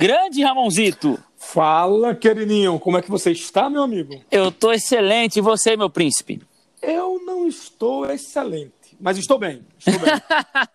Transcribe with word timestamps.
Grande 0.00 0.42
Ramonzito! 0.42 1.22
Fala, 1.36 2.14
queridinho, 2.14 2.80
como 2.80 2.96
é 2.96 3.02
que 3.02 3.10
você 3.10 3.32
está, 3.32 3.68
meu 3.68 3.82
amigo? 3.82 4.24
Eu 4.30 4.50
tô 4.50 4.72
excelente, 4.72 5.36
e 5.36 5.42
você, 5.42 5.76
meu 5.76 5.90
príncipe? 5.90 6.40
Eu 6.80 7.22
não 7.22 7.46
estou 7.46 8.10
excelente, 8.10 8.96
mas 8.98 9.18
estou 9.18 9.38
bem, 9.38 9.62
estou 9.78 9.98
bem. 10.00 10.10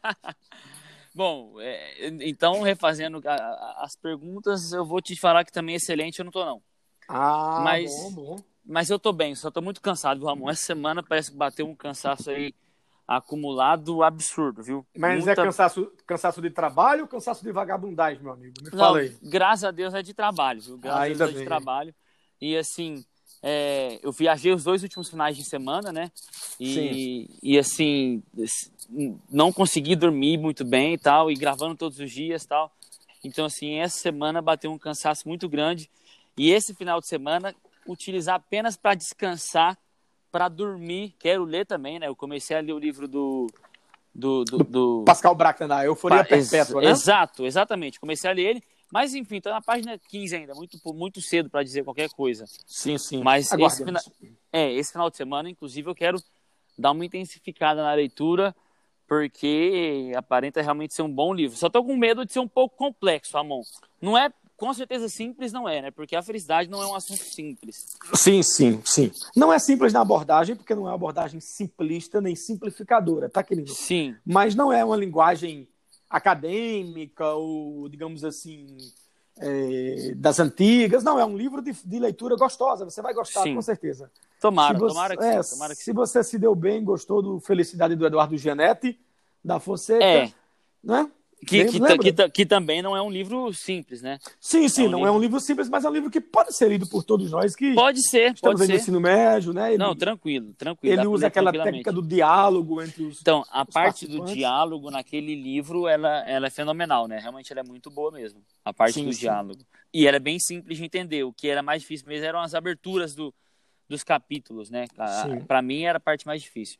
Bom, 1.12 1.56
é, 1.60 2.08
então, 2.22 2.62
refazendo 2.62 3.20
a, 3.26 3.34
a, 3.34 3.84
as 3.86 3.96
perguntas, 3.96 4.72
eu 4.72 4.86
vou 4.86 5.02
te 5.02 5.20
falar 5.20 5.44
que 5.44 5.52
também 5.52 5.74
excelente 5.74 6.20
eu 6.20 6.26
não 6.26 6.32
tô, 6.32 6.46
não. 6.46 6.62
Ah, 7.10 7.62
Mas- 7.64 7.96
bom, 7.96 8.12
bom. 8.12 8.36
Mas 8.64 8.92
eu 8.92 9.00
tô 9.00 9.12
bem, 9.12 9.34
só 9.34 9.50
tô 9.50 9.60
muito 9.60 9.82
cansado, 9.82 10.24
Ramon? 10.24 10.52
Essa 10.52 10.66
semana 10.68 11.02
parece 11.02 11.32
que 11.32 11.38
bateu 11.38 11.66
um 11.66 11.76
cansaço 11.76 12.30
aí 12.30 12.54
acumulado 13.08 14.02
absurdo, 14.04 14.64
viu? 14.64 14.86
Mas 14.98 15.24
Muita- 15.24 15.42
é 15.42 15.46
cansaço, 15.46 15.92
cansaço 16.08 16.42
de 16.42 16.50
trabalho 16.50 17.04
ou 17.04 17.08
cansaço 17.08 17.44
de 17.44 17.52
vagabundagem, 17.52 18.22
meu 18.22 18.34
amigo? 18.34 18.54
Me 18.64 18.72
fala 18.72 19.00
aí. 19.00 19.16
graças 19.22 19.64
a 19.64 19.72
Deus 19.72 19.94
é 19.94 20.02
de 20.02 20.14
trabalho, 20.14 20.62
viu? 20.62 20.78
Graças 20.78 21.02
Ainda 21.02 21.24
a 21.24 21.28
Deus 21.28 21.40
é 21.40 21.44
de 21.44 21.46
trabalho. 21.46 21.96
E 22.42 22.58
assim, 22.58 23.06
é, 23.44 24.00
eu 24.02 24.12
viajei 24.12 24.52
os 24.52 24.64
dois 24.64 24.82
últimos 24.82 25.10
finais 25.10 25.38
de 25.38 25.48
semana, 25.48 25.92
né? 25.92 26.12
E, 26.60 27.30
e 27.44 27.60
assim, 27.60 28.24
não 29.30 29.52
consegui 29.54 29.96
dormir 29.96 30.38
muito 30.38 30.66
bem 30.66 30.94
e 30.94 30.98
tal, 30.98 31.30
e 31.30 31.36
gravando 31.36 31.76
todos 31.76 32.00
os 32.00 32.12
dias 32.12 32.44
e 32.44 32.48
tal. 32.48 32.72
Então, 33.24 33.46
assim, 33.46 33.76
essa 33.76 33.98
semana 33.98 34.42
bateu 34.42 34.72
um 34.72 34.78
cansaço 34.78 35.28
muito 35.28 35.48
grande. 35.48 35.90
E 36.38 36.52
esse 36.52 36.74
final 36.74 37.00
de 37.00 37.08
semana, 37.08 37.56
utilizar 37.88 38.36
apenas 38.36 38.76
para 38.76 38.96
descansar, 38.96 39.78
para 40.36 40.50
dormir. 40.50 41.16
Quero 41.18 41.46
ler 41.46 41.66
também, 41.66 41.98
né? 41.98 42.08
Eu 42.10 42.16
comecei 42.16 42.58
a 42.58 42.60
ler 42.60 42.74
o 42.74 42.78
livro 42.78 43.08
do. 43.08 43.48
Do, 44.14 44.44
do, 44.44 44.58
do- 44.58 45.04
Pascal 45.06 45.34
Bracken, 45.36 45.72
a 45.72 45.86
euforia 45.86 46.24
Pa- 46.24 46.30
perpétua, 46.30 46.82
né? 46.82 46.90
Exato, 46.90 47.46
exatamente. 47.46 48.00
Comecei 48.02 48.30
a 48.30 48.34
ler 48.34 48.44
ele, 48.44 48.64
mas 48.92 49.14
enfim, 49.14 49.40
tô 49.42 49.50
na 49.50 49.62
página 49.62 49.98
15 49.98 50.36
ainda, 50.36 50.54
muito, 50.54 50.78
muito 50.94 51.22
cedo 51.22 51.50
para 51.50 51.64
dizer 51.64 51.84
qualquer 51.86 52.10
coisa. 52.10 52.46
Sim, 52.66 52.98
sim. 52.98 53.22
Mas 53.24 53.50
esse, 53.52 53.84
fina- 53.86 54.02
é, 54.54 54.72
esse 54.74 54.92
final 54.94 55.10
de 55.10 55.16
semana, 55.18 55.50
inclusive, 55.50 55.90
eu 55.90 55.96
quero 55.96 56.18
dar 56.78 56.92
uma 56.92 57.06
intensificada 57.06 57.82
na 57.84 57.94
leitura, 57.94 58.54
porque 59.08 60.12
aparenta 60.16 60.62
realmente 60.62 60.94
ser 60.94 61.02
um 61.02 61.14
bom 61.14 61.34
livro. 61.34 61.58
Só 61.58 61.70
tô 61.70 61.82
com 61.84 61.96
medo 61.96 62.26
de 62.26 62.32
ser 62.34 62.40
um 62.40 62.48
pouco 62.48 62.76
complexo, 62.78 63.36
Ramon. 63.38 63.62
Não 64.02 64.18
é, 64.18 64.32
com 64.58 64.74
certeza 64.74 65.10
simples 65.10 65.52
não 65.52 65.68
é, 65.68 65.82
né? 65.82 65.92
Porque 65.92 66.16
a 66.16 66.22
felicidade 66.24 66.70
não 66.70 66.82
é 66.82 66.88
um 66.88 66.96
assunto 66.96 67.24
simples. 67.24 67.86
Sim, 68.14 68.42
sim, 68.42 68.82
sim. 68.86 69.12
Não 69.36 69.52
é 69.52 69.60
simples 69.60 69.92
na 69.92 70.02
abordagem, 70.02 70.56
porque 70.56 70.74
não 70.74 70.84
é 70.84 70.90
uma 70.90 70.96
abordagem 70.96 71.40
simplista 71.40 72.22
nem 72.22 72.36
simplificadora, 72.36 73.30
tá, 73.30 73.44
querido? 73.44 73.74
Sim, 73.74 74.16
Mas 74.26 74.56
não 74.56 74.72
é 74.72 74.84
uma 74.84 74.96
linguagem 74.96 75.68
acadêmica 76.10 77.34
ou, 77.34 77.88
digamos 77.90 78.24
assim, 78.24 78.78
é, 79.38 80.14
das 80.16 80.40
antigas. 80.40 81.04
Não, 81.04 81.20
é 81.20 81.26
um 81.26 81.36
livro 81.38 81.62
de, 81.62 81.72
de 81.74 82.00
leitura 82.00 82.36
gostosa. 82.36 82.86
Você 82.86 83.02
vai 83.02 83.14
gostar, 83.14 83.44
Sim. 83.44 83.56
com 83.56 83.62
certeza. 83.62 84.12
tomara, 84.40 84.78
você- 84.78 84.88
tomara 84.88 85.18
que 85.18 85.24
é, 85.24 85.44
sim, 85.44 85.54
tomara 85.56 85.76
que 85.76 85.80
Se 85.80 85.86
sim. 85.86 85.94
você 85.94 86.24
se 86.24 86.38
deu 86.40 86.56
bem, 86.56 86.84
gostou 86.84 87.22
do 87.22 87.40
Felicidade 87.40 87.96
do 87.96 88.06
Eduardo 88.06 88.38
Gianetti, 88.38 88.98
da 89.44 89.60
Fonseca, 89.60 90.04
É, 90.06 90.32
né? 90.84 91.10
Que, 91.46 91.66
que, 91.66 91.80
que, 92.14 92.30
que 92.30 92.46
também 92.46 92.82
não 92.82 92.96
é 92.98 93.02
um 93.02 93.10
livro 93.10 93.54
simples, 93.54 94.02
né? 94.02 94.20
Sim, 94.40 94.68
sim, 94.68 94.84
É 94.84 94.88
um 94.88 94.90
não 94.90 94.98
livro- 95.00 95.08
é 95.08 95.12
um 95.12 95.20
livro 95.20 95.40
simples, 95.40 95.70
mas 95.70 95.86
é 95.86 95.90
um 95.90 95.94
livro 95.94 96.10
que 96.12 96.20
pode 96.20 96.56
ser 96.56 96.68
lido 96.70 96.88
por 96.88 97.04
todos 97.04 97.32
nós 97.32 97.56
que 97.56 97.74
Pode 97.74 98.02
ser, 98.10 98.34
estamos 98.34 98.60
pode 98.60 98.64
aí 98.64 98.68
no 98.68 98.74
ser. 98.76 98.82
ensino 98.82 99.00
médio, 99.00 99.54
né? 99.54 99.70
Ele, 99.70 99.78
Não, 99.78 99.96
tranquilo, 99.96 100.54
tranquilo. 100.54 100.94
ele 101.00 101.08
usa 101.08 101.28
aquela 101.28 101.52
técnica 101.52 101.92
do 101.92 102.02
diálogo 102.02 102.82
entre 102.82 103.04
os. 103.04 103.22
Então, 103.22 103.46
a 103.50 103.62
os 103.64 103.74
parte 103.74 104.08
do 104.08 104.22
diálogo 104.26 104.90
naquele 104.92 105.36
livro, 105.36 105.88
ela, 105.88 106.28
ela 106.28 106.48
é 106.48 106.50
fenomenal, 106.50 107.08
né? 107.08 107.20
Realmente 107.20 107.52
ela 107.54 107.62
é 107.62 107.64
muito 107.64 107.90
boa 107.90 108.12
mesmo, 108.12 108.42
a 108.64 108.74
parte 108.74 108.96
Sim, 108.96 109.06
do 109.06 109.14
sim. 109.14 109.20
diálogo. 109.20 109.62
E 109.94 110.08
ela 110.08 110.18
é 110.18 110.20
bem 110.20 110.40
simples 110.40 110.78
de 110.78 110.84
entender. 110.84 111.24
O 111.24 111.32
que 111.32 111.48
era 111.48 111.62
mais 111.62 111.82
difícil 111.82 112.08
mesmo 112.08 112.26
eram 112.26 112.40
as 112.40 112.54
aberturas 112.54 113.16
do, 113.16 113.34
dos 113.88 114.04
capítulos, 114.04 114.70
né? 114.70 114.86
Para 115.48 115.62
mim 115.62 115.84
era 115.84 115.98
a 115.98 116.02
parte 116.02 116.26
mais 116.26 116.42
difícil. 116.42 116.78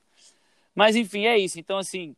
Mas 0.74 0.96
enfim, 0.96 1.26
é 1.26 1.38
isso. 1.38 1.60
Então, 1.60 1.78
assim, 1.78 2.16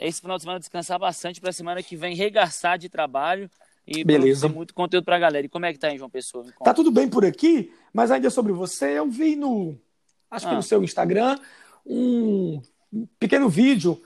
esse 0.00 0.20
final 0.20 0.36
de 0.36 0.42
semana 0.42 0.58
descansar 0.58 0.98
bastante 0.98 1.40
para 1.40 1.50
a 1.50 1.52
semana 1.52 1.82
que 1.82 1.96
vem 1.96 2.14
regaçar 2.14 2.78
de 2.78 2.88
trabalho 2.88 3.50
e 3.86 4.04
Beleza. 4.04 4.48
muito 4.48 4.72
conteúdo 4.74 5.04
para 5.04 5.16
a 5.16 5.18
galera. 5.18 5.46
E 5.46 5.48
como 5.48 5.66
é 5.66 5.72
que 5.72 5.78
tá 5.78 5.88
aí, 5.88 5.98
João 5.98 6.10
Pessoa? 6.10 6.44
Tá 6.64 6.72
tudo 6.74 6.90
bem 6.90 7.08
por 7.08 7.24
aqui, 7.24 7.72
mas 7.92 8.10
ainda 8.10 8.30
sobre 8.30 8.52
você, 8.52 8.98
eu 8.98 9.06
vi 9.08 9.36
no. 9.36 9.76
Acho 10.30 10.46
que 10.46 10.52
Ah. 10.52 10.56
no 10.56 10.62
seu 10.62 10.82
Instagram, 10.84 11.38
um 11.84 12.60
pequeno 13.18 13.48
vídeo 13.48 14.00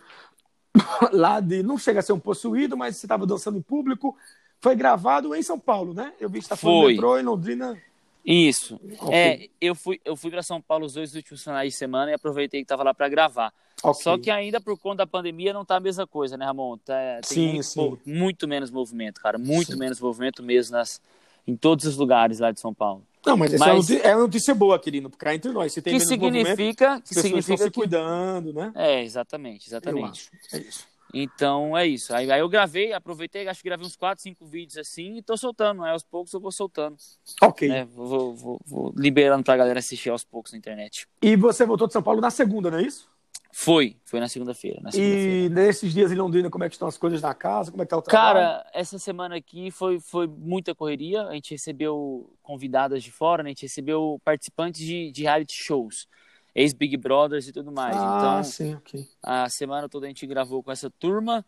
lá 1.12 1.40
de. 1.40 1.62
Não 1.62 1.78
chega 1.78 2.00
a 2.00 2.02
ser 2.02 2.12
um 2.12 2.18
possuído, 2.20 2.76
mas 2.76 2.96
você 2.96 3.06
estava 3.06 3.26
dançando 3.26 3.58
em 3.58 3.62
público. 3.62 4.16
Foi 4.60 4.74
gravado 4.74 5.34
em 5.34 5.42
São 5.42 5.58
Paulo, 5.58 5.92
né? 5.92 6.12
Eu 6.18 6.28
vi 6.28 6.38
que 6.38 6.44
está 6.46 6.56
falando 6.56 6.86
metrô 6.88 7.18
em 7.18 7.22
Londrina. 7.22 7.78
Isso. 8.24 8.80
Ok. 9.00 9.14
É, 9.14 9.48
eu 9.60 9.74
fui, 9.74 10.00
eu 10.02 10.16
fui 10.16 10.30
para 10.30 10.42
São 10.42 10.58
Paulo 10.62 10.86
os 10.86 10.94
dois 10.94 11.14
últimos 11.14 11.44
finais 11.44 11.72
de 11.72 11.78
semana 11.78 12.10
e 12.10 12.14
aproveitei 12.14 12.60
que 12.60 12.64
estava 12.64 12.82
lá 12.82 12.94
para 12.94 13.06
gravar. 13.08 13.52
Ok. 13.84 14.02
Só 14.02 14.18
que 14.18 14.30
ainda 14.30 14.60
por 14.60 14.78
conta 14.78 14.98
da 14.98 15.06
pandemia 15.06 15.52
não 15.52 15.64
tá 15.64 15.76
a 15.76 15.80
mesma 15.80 16.06
coisa, 16.06 16.36
né, 16.36 16.44
Ramon? 16.44 16.78
Tá, 16.78 16.94
tem 17.20 17.22
Sim, 17.22 17.52
muito, 17.52 17.64
sim. 17.64 17.98
muito 18.06 18.48
menos 18.48 18.70
movimento, 18.70 19.20
cara. 19.20 19.36
Muito 19.38 19.72
Sim. 19.72 19.78
menos 19.78 20.00
movimento 20.00 20.42
mesmo 20.42 20.76
nas, 20.76 21.00
em 21.46 21.54
todos 21.54 21.84
os 21.84 21.96
lugares 21.96 22.38
lá 22.38 22.50
de 22.50 22.60
São 22.60 22.72
Paulo. 22.72 23.04
Não, 23.26 23.36
mas, 23.36 23.54
essa 23.54 23.64
Mas- 23.64 23.68
é, 23.68 23.72
uma 23.72 23.78
notícia, 23.78 24.08
é 24.08 24.14
notícia 24.16 24.54
boa, 24.54 24.78
querido, 24.78 25.08
porque 25.08 25.28
entre 25.28 25.50
nós. 25.50 25.72
Se 25.72 25.80
tem 25.80 25.98
que 25.98 26.04
significa, 26.04 27.00
que 27.00 27.14
significa 27.14 27.56
se 27.56 27.70
que... 27.70 27.70
cuidando, 27.70 28.52
né? 28.52 28.72
É, 28.74 29.02
exatamente, 29.02 29.68
exatamente. 29.68 30.30
É 30.52 30.58
isso. 30.58 30.86
Então 31.12 31.78
é 31.78 31.86
isso. 31.86 32.12
Aí, 32.12 32.30
aí 32.30 32.40
eu 32.40 32.48
gravei, 32.48 32.92
aproveitei, 32.92 33.46
acho 33.46 33.62
que 33.62 33.68
gravei 33.68 33.86
uns 33.86 33.94
4, 33.94 34.20
5 34.20 34.44
vídeos 34.44 34.76
assim 34.76 35.16
e 35.18 35.22
tô 35.22 35.36
soltando. 35.36 35.84
Aí 35.84 35.92
aos 35.92 36.02
poucos 36.02 36.32
eu 36.32 36.40
vou 36.40 36.50
soltando. 36.50 36.96
Ok. 37.40 37.68
Né? 37.68 37.84
Vou, 37.84 38.34
vou, 38.34 38.60
vou 38.66 38.92
liberando 38.96 39.44
pra 39.44 39.56
galera 39.56 39.78
assistir 39.78 40.10
aos 40.10 40.24
poucos 40.24 40.52
na 40.52 40.58
internet. 40.58 41.06
E 41.22 41.36
você 41.36 41.64
voltou 41.64 41.86
de 41.86 41.92
São 41.92 42.02
Paulo 42.02 42.20
na 42.20 42.30
segunda, 42.30 42.70
não 42.70 42.78
é 42.78 42.82
isso? 42.82 43.08
Foi, 43.56 43.96
foi 44.04 44.18
na 44.18 44.26
segunda-feira. 44.26 44.80
Na 44.82 44.90
segunda-feira. 44.90 45.46
E 45.46 45.48
nesses 45.48 45.92
dias 45.94 46.10
em 46.10 46.16
Londrina, 46.16 46.50
como 46.50 46.64
é 46.64 46.68
que 46.68 46.74
estão 46.74 46.88
as 46.88 46.98
coisas 46.98 47.22
na 47.22 47.32
casa? 47.32 47.70
Como 47.70 47.80
é 47.82 47.86
que 47.86 47.90
tá 47.90 47.96
o 47.96 48.02
trabalho? 48.02 48.34
Cara, 48.34 48.66
essa 48.74 48.98
semana 48.98 49.36
aqui 49.36 49.70
foi, 49.70 50.00
foi 50.00 50.26
muita 50.26 50.74
correria. 50.74 51.22
A 51.28 51.34
gente 51.34 51.52
recebeu 51.52 52.34
convidadas 52.42 53.00
de 53.04 53.12
fora, 53.12 53.44
né? 53.44 53.50
a 53.50 53.52
gente 53.52 53.62
recebeu 53.62 54.20
participantes 54.24 54.84
de, 54.84 55.12
de 55.12 55.22
reality 55.22 55.54
shows, 55.54 56.08
ex-Big 56.52 56.96
Brothers 56.96 57.46
e 57.46 57.52
tudo 57.52 57.70
mais. 57.70 57.96
ah, 57.96 58.16
então, 58.18 58.44
sim, 58.44 58.74
ok. 58.74 59.06
a 59.22 59.48
semana 59.48 59.88
toda 59.88 60.06
a 60.06 60.08
gente 60.08 60.26
gravou 60.26 60.60
com 60.60 60.72
essa 60.72 60.90
turma. 60.90 61.46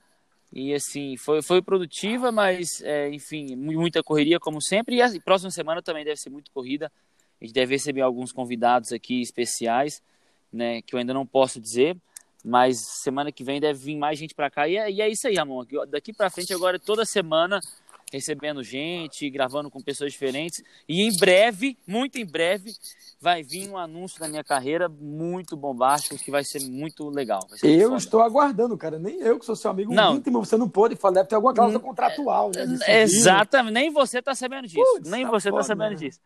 E 0.53 0.73
assim, 0.73 1.17
foi, 1.17 1.43
foi 1.43 1.61
produtiva, 1.61 2.31
mas 2.31 2.81
é, 2.83 3.11
enfim, 3.13 3.57
mu- 3.57 3.73
muita 3.81 4.01
correria, 4.01 4.39
como 4.39 4.63
sempre. 4.63 4.95
E 4.95 5.03
a 5.03 5.11
próxima 5.21 5.51
semana 5.51 5.83
também 5.83 6.05
deve 6.05 6.21
ser 6.21 6.31
muito 6.31 6.53
corrida. 6.53 6.91
A 7.41 7.45
gente 7.45 7.53
deve 7.53 7.75
receber 7.75 8.03
alguns 8.03 8.31
convidados 8.31 8.93
aqui 8.93 9.21
especiais, 9.21 10.01
né? 10.57 10.83
Que 10.83 10.95
eu 10.95 10.99
ainda 10.99 11.15
não 11.15 11.27
posso 11.27 11.61
dizer. 11.61 11.97
Mas 12.45 12.79
semana 12.79 13.33
que 13.33 13.43
vem 13.43 13.61
deve 13.61 13.79
vir 13.79 13.97
mais 13.97 14.19
gente 14.19 14.33
pra 14.35 14.49
cá. 14.49 14.69
E 14.69 14.77
é, 14.77 14.91
e 14.91 15.01
é 15.01 15.09
isso 15.09 15.27
aí, 15.27 15.35
Ramon. 15.35 15.63
Aqui- 15.63 15.87
Daqui 15.89 16.13
pra 16.13 16.31
frente, 16.31 16.55
agora, 16.55 16.79
toda 16.79 17.05
semana, 17.05 17.61
recebendo 18.17 18.63
gente, 18.63 19.29
gravando 19.31 19.71
com 19.71 19.81
pessoas 19.81 20.13
diferentes. 20.13 20.63
E 20.89 21.03
em 21.03 21.17
breve, 21.17 21.77
muito 21.87 22.17
em 22.19 22.25
breve, 22.27 22.73
vai 23.21 23.43
vir 23.43 23.69
um 23.71 23.77
anúncio 23.77 24.19
da 24.19 24.27
minha 24.29 24.43
carreira 24.43 24.89
muito 24.89 25.57
bombástico, 25.57 26.17
que 26.19 26.31
vai 26.31 26.43
ser 26.45 26.61
muito 26.63 27.09
legal. 27.09 27.41
Ser 27.51 27.67
muito 27.69 27.81
Eu 27.81 27.89
foda. 27.91 27.99
estou 27.99 28.21
aguardando, 28.23 28.77
cara. 28.77 28.99
Nem 28.99 29.21
eu, 29.21 29.39
que 29.39 29.45
sou 29.45 29.55
seu 29.55 29.71
amigo 29.71 29.93
Não. 29.93 30.17
íntimo, 30.17 30.45
você 30.45 30.57
não 30.57 30.69
pode 30.69 30.97
falar, 30.97 31.15
deve 31.15 31.29
ter 31.29 31.35
alguma 31.35 31.67
Hum, 31.69 31.79
contratual, 31.79 32.51
né? 32.55 32.67
sigilo. 32.67 32.91
Exatamente, 32.91 33.75
nem 33.75 33.91
você 33.91 34.21
tá 34.23 34.35
sabendo 34.35 34.67
disso. 34.67 34.83
Putz, 34.95 35.11
nem 35.11 35.25
tá 35.25 35.31
você 35.31 35.49
tá 35.51 35.57
foda, 35.57 35.65
sabendo 35.65 35.91
né? 35.91 35.97
disso. 35.97 36.21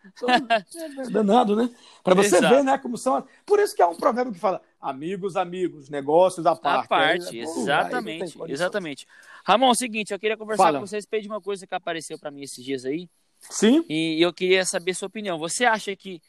É 1.07 1.11
danado, 1.11 1.57
né? 1.57 1.71
Pra 2.03 2.15
você 2.15 2.37
Exato. 2.37 2.55
ver, 2.55 2.65
né, 2.65 2.79
como 2.79 2.97
são. 2.97 3.25
Por 3.45 3.59
isso 3.59 3.75
que 3.75 3.83
há 3.83 3.89
um 3.89 3.97
provérbio 3.97 4.33
que 4.33 4.39
fala 4.39 4.61
amigos, 4.81 5.37
amigos, 5.37 5.89
negócios 5.89 6.47
à 6.47 6.57
parte. 6.57 6.85
A 6.85 6.89
parte, 6.89 7.25
Aí, 7.25 7.31
tem 7.31 7.41
exatamente, 7.41 8.39
exatamente. 8.49 9.07
Ramon, 9.45 9.69
é 9.69 9.71
o 9.71 9.75
seguinte, 9.75 10.13
eu 10.13 10.19
queria 10.19 10.37
conversar 10.37 10.65
Fala. 10.65 10.79
com 10.81 10.87
vocês, 10.87 11.05
pedir 11.05 11.29
uma 11.29 11.41
coisa 11.41 11.67
que 11.67 11.75
apareceu 11.75 12.19
pra 12.19 12.31
mim 12.31 12.43
esses 12.43 12.65
dias 12.65 12.85
aí, 12.85 13.09
Sim? 13.39 13.85
e 13.89 14.21
eu 14.21 14.33
queria 14.33 14.65
saber 14.65 14.95
sua 14.95 15.09
opinião. 15.09 15.39
Você 15.39 15.65
acha 15.65 15.95
que, 15.95 16.23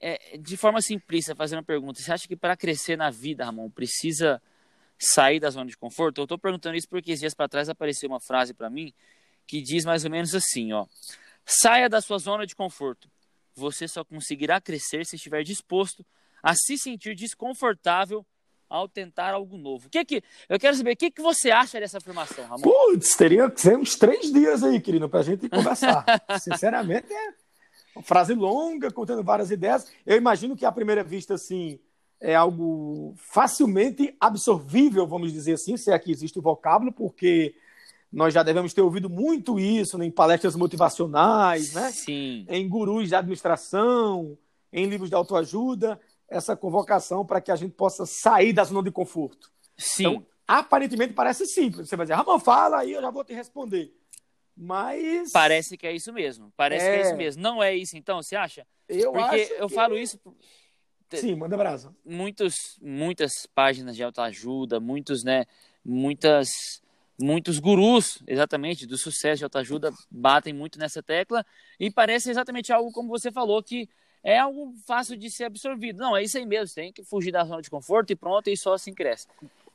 é, 0.00 0.38
de 0.38 0.56
forma 0.56 0.80
simplista, 0.80 1.34
fazendo 1.34 1.58
uma 1.58 1.64
pergunta, 1.64 2.00
você 2.00 2.12
acha 2.12 2.26
que 2.26 2.36
para 2.36 2.56
crescer 2.56 2.96
na 2.96 3.10
vida, 3.10 3.44
Ramon, 3.44 3.68
precisa 3.70 4.40
sair 4.98 5.38
da 5.38 5.50
zona 5.50 5.66
de 5.66 5.76
conforto? 5.76 6.20
Eu 6.20 6.26
tô 6.26 6.38
perguntando 6.38 6.76
isso 6.76 6.88
porque 6.88 7.10
esses 7.10 7.20
dias 7.20 7.34
para 7.34 7.48
trás 7.48 7.68
apareceu 7.68 8.08
uma 8.08 8.20
frase 8.20 8.54
pra 8.54 8.70
mim 8.70 8.92
que 9.46 9.60
diz 9.60 9.84
mais 9.84 10.04
ou 10.04 10.10
menos 10.10 10.34
assim, 10.34 10.72
ó. 10.72 10.86
Saia 11.44 11.88
da 11.88 12.00
sua 12.00 12.18
zona 12.18 12.46
de 12.46 12.54
conforto. 12.54 13.10
Você 13.54 13.86
só 13.86 14.04
conseguirá 14.04 14.60
crescer 14.60 15.04
se 15.04 15.16
estiver 15.16 15.42
disposto 15.42 16.02
a 16.02 16.04
se 16.54 16.76
sentir 16.76 17.14
desconfortável 17.14 18.26
ao 18.68 18.88
tentar 18.88 19.34
algo 19.34 19.58
novo. 19.58 19.86
O 19.86 19.90
que 19.90 20.02
que 20.04 20.22
eu 20.48 20.58
quero 20.58 20.74
saber? 20.74 20.92
O 20.92 20.96
que 20.96 21.10
que 21.10 21.20
você 21.20 21.50
acha 21.50 21.78
dessa 21.78 21.98
afirmação, 21.98 22.44
Ramon? 22.44 22.62
Putz, 22.62 23.14
teria 23.14 23.50
que 23.50 23.60
ser 23.60 23.76
uns 23.76 23.96
três 23.96 24.32
dias 24.32 24.62
aí, 24.62 24.80
querido, 24.80 25.08
pra 25.08 25.22
gente 25.22 25.48
conversar. 25.48 26.04
Sinceramente, 26.40 27.12
é 27.12 27.34
uma 27.94 28.02
frase 28.02 28.32
longa, 28.32 28.90
contendo 28.90 29.22
várias 29.22 29.50
ideias. 29.50 29.92
Eu 30.06 30.16
imagino 30.16 30.56
que, 30.56 30.64
à 30.64 30.72
primeira 30.72 31.04
vista, 31.04 31.34
assim, 31.34 31.78
é 32.18 32.34
algo 32.34 33.14
facilmente 33.18 34.16
absorvível, 34.18 35.06
vamos 35.06 35.32
dizer 35.32 35.54
assim, 35.54 35.76
se 35.76 35.90
é 35.92 35.98
que 35.98 36.10
existe 36.10 36.38
o 36.38 36.42
vocábulo, 36.42 36.92
porque 36.92 37.54
nós 38.10 38.32
já 38.32 38.42
devemos 38.42 38.72
ter 38.72 38.80
ouvido 38.80 39.10
muito 39.10 39.58
isso 39.58 39.98
né, 39.98 40.06
em 40.06 40.10
palestras 40.10 40.56
motivacionais, 40.56 41.74
né? 41.74 41.90
Sim. 41.90 42.46
em 42.48 42.68
gurus 42.68 43.08
de 43.08 43.14
administração, 43.14 44.38
em 44.72 44.86
livros 44.86 45.10
de 45.10 45.16
autoajuda, 45.16 46.00
essa 46.32 46.56
convocação 46.56 47.24
para 47.24 47.40
que 47.40 47.50
a 47.50 47.56
gente 47.56 47.72
possa 47.74 48.04
sair 48.06 48.52
da 48.52 48.64
zona 48.64 48.82
de 48.82 48.90
conforto. 48.90 49.50
Sim. 49.76 50.06
Então, 50.06 50.26
aparentemente 50.46 51.12
parece 51.12 51.46
simples. 51.46 51.88
Você 51.88 51.96
vai 51.96 52.04
dizer, 52.06 52.14
Ramon, 52.14 52.38
fala 52.38 52.78
aí, 52.80 52.92
eu 52.92 53.00
já 53.02 53.10
vou 53.10 53.24
te 53.24 53.32
responder. 53.34 53.92
Mas. 54.56 55.32
Parece 55.32 55.76
que 55.76 55.86
é 55.86 55.92
isso 55.94 56.12
mesmo. 56.12 56.52
Parece 56.56 56.84
É. 56.86 56.90
que 56.90 56.96
é 56.98 57.06
isso 57.08 57.16
mesmo. 57.16 57.42
Não 57.42 57.62
é 57.62 57.74
isso, 57.74 57.96
então, 57.96 58.22
você 58.22 58.36
acha? 58.36 58.66
Eu 58.88 59.12
Porque 59.12 59.42
acho 59.42 59.52
eu 59.54 59.68
que- 59.68 59.74
falo 59.74 59.96
isso 59.96 60.18
Sim, 61.14 61.34
manda 61.36 61.56
brasa. 61.56 61.94
muitos, 62.04 62.54
muitas 62.80 63.32
páginas 63.54 63.96
de 63.96 64.02
autoajuda, 64.02 64.78
muitos, 64.80 65.22
né, 65.24 65.44
muitas, 65.84 66.48
muitos 67.20 67.58
gurus, 67.58 68.22
exatamente, 68.26 68.86
do 68.86 68.96
sucesso 68.98 69.38
de 69.38 69.44
autoajuda 69.44 69.90
batem 70.10 70.52
muito 70.52 70.78
nessa 70.78 71.02
tecla 71.02 71.44
e 71.78 71.90
parece 71.90 72.30
exatamente 72.30 72.72
algo 72.72 72.90
como 72.92 73.08
você 73.08 73.30
falou 73.32 73.62
que 73.62 73.88
é 74.22 74.38
algo 74.38 74.74
fácil 74.86 75.16
de 75.16 75.30
ser 75.30 75.44
absorvido. 75.44 75.98
Não, 75.98 76.16
é 76.16 76.22
isso 76.22 76.38
aí 76.38 76.46
mesmo, 76.46 76.68
você 76.68 76.80
tem 76.82 76.92
que 76.92 77.02
fugir 77.04 77.32
da 77.32 77.44
zona 77.44 77.60
de 77.62 77.70
conforto 77.70 78.10
e 78.12 78.16
pronto, 78.16 78.48
e 78.48 78.56
só 78.56 78.74
assim 78.74 78.92
cresce. 78.94 79.26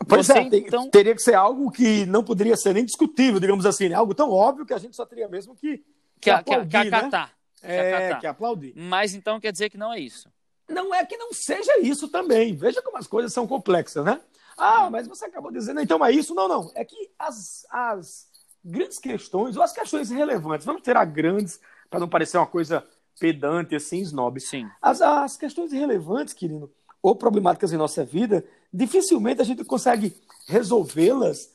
Pois 0.07 0.25
Você, 0.25 0.37
é, 0.39 0.49
tem- 0.49 0.65
então- 0.67 0.89
teria 0.89 1.13
que 1.15 1.21
ser 1.21 1.33
algo 1.33 1.69
que 1.71 2.05
não 2.05 2.23
poderia 2.23 2.55
ser 2.55 2.73
nem 2.73 2.85
discutível, 2.85 3.39
digamos 3.39 3.65
assim, 3.65 3.89
né? 3.89 3.95
algo 3.95 4.13
tão 4.13 4.31
óbvio 4.31 4.65
que 4.65 4.73
a 4.73 4.77
gente 4.77 4.95
só 4.95 5.05
teria 5.05 5.27
mesmo 5.27 5.55
que, 5.55 5.77
que, 5.77 5.83
Que, 6.21 6.29
aplaudir, 6.29 6.69
que 6.69 6.89
né? 6.89 6.97
acatar. 6.97 7.29
que 7.59 7.67
É, 7.67 8.15
que 8.15 8.27
aplaudir. 8.27 8.73
Mas 8.75 9.13
então 9.13 9.39
quer 9.39 9.51
dizer 9.51 9.69
que 9.69 9.77
não 9.77 9.91
é 9.91 9.99
isso. 9.99 10.29
Não 10.69 10.93
é 10.93 11.05
que 11.05 11.17
não 11.17 11.33
seja 11.33 11.79
isso 11.79 12.07
também. 12.07 12.53
Veja 12.55 12.81
como 12.81 12.97
as 12.97 13.07
coisas 13.07 13.33
são 13.33 13.47
complexas, 13.47 14.05
né? 14.05 14.19
Ah, 14.57 14.89
mas 14.89 15.07
você 15.07 15.25
acabou 15.25 15.51
dizendo, 15.51 15.79
então 15.81 16.03
é 16.05 16.11
isso? 16.11 16.33
Não, 16.35 16.47
não. 16.47 16.71
É 16.75 16.83
que 16.85 17.09
as, 17.17 17.65
as 17.69 18.27
grandes 18.63 18.99
questões, 18.99 19.55
ou 19.57 19.63
as 19.63 19.71
questões 19.71 20.09
relevantes, 20.09 20.65
vamos 20.65 20.81
ter 20.81 20.95
a 20.97 21.05
grandes, 21.05 21.59
para 21.89 21.99
não 21.99 22.07
parecer 22.09 22.37
uma 22.37 22.47
coisa 22.47 22.85
pedante, 23.19 23.75
assim, 23.75 23.99
snob. 23.99 24.39
Sim. 24.39 24.69
As, 24.81 25.01
as 25.01 25.37
questões 25.37 25.71
relevantes, 25.71 26.33
querido, 26.33 26.71
ou 27.01 27.15
problemáticas 27.15 27.71
em 27.71 27.77
nossa 27.77 28.03
vida, 28.03 28.45
dificilmente 28.73 29.41
a 29.41 29.45
gente 29.45 29.63
consegue 29.63 30.15
resolvê-las 30.47 31.51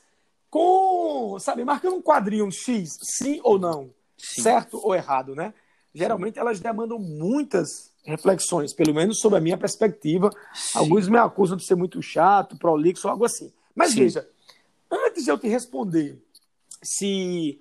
com, 0.49 1.37
sabe, 1.39 1.65
marcando 1.65 1.95
um 1.95 2.01
quadrinho 2.01 2.45
um 2.45 2.51
X, 2.51 2.97
sim 3.01 3.39
ou 3.43 3.57
não, 3.57 3.89
Sim. 4.17 4.43
certo 4.43 4.79
ou 4.83 4.93
errado, 4.93 5.35
né? 5.35 5.53
Geralmente 5.93 6.39
elas 6.39 6.59
demandam 6.59 6.99
muitas 6.99 7.91
reflexões, 8.03 8.73
pelo 8.73 8.93
menos 8.93 9.19
sob 9.19 9.35
a 9.35 9.41
minha 9.41 9.57
perspectiva. 9.57 10.29
Sim. 10.53 10.79
Alguns 10.79 11.07
me 11.07 11.17
acusam 11.17 11.57
de 11.57 11.65
ser 11.65 11.75
muito 11.75 12.01
chato, 12.01 12.57
prolixo, 12.57 13.07
algo 13.07 13.25
assim. 13.25 13.51
Mas 13.75 13.91
Sim. 13.91 14.01
veja, 14.01 14.27
antes 14.91 15.23
de 15.23 15.31
eu 15.31 15.37
te 15.37 15.47
responder 15.47 16.21
se 16.83 17.59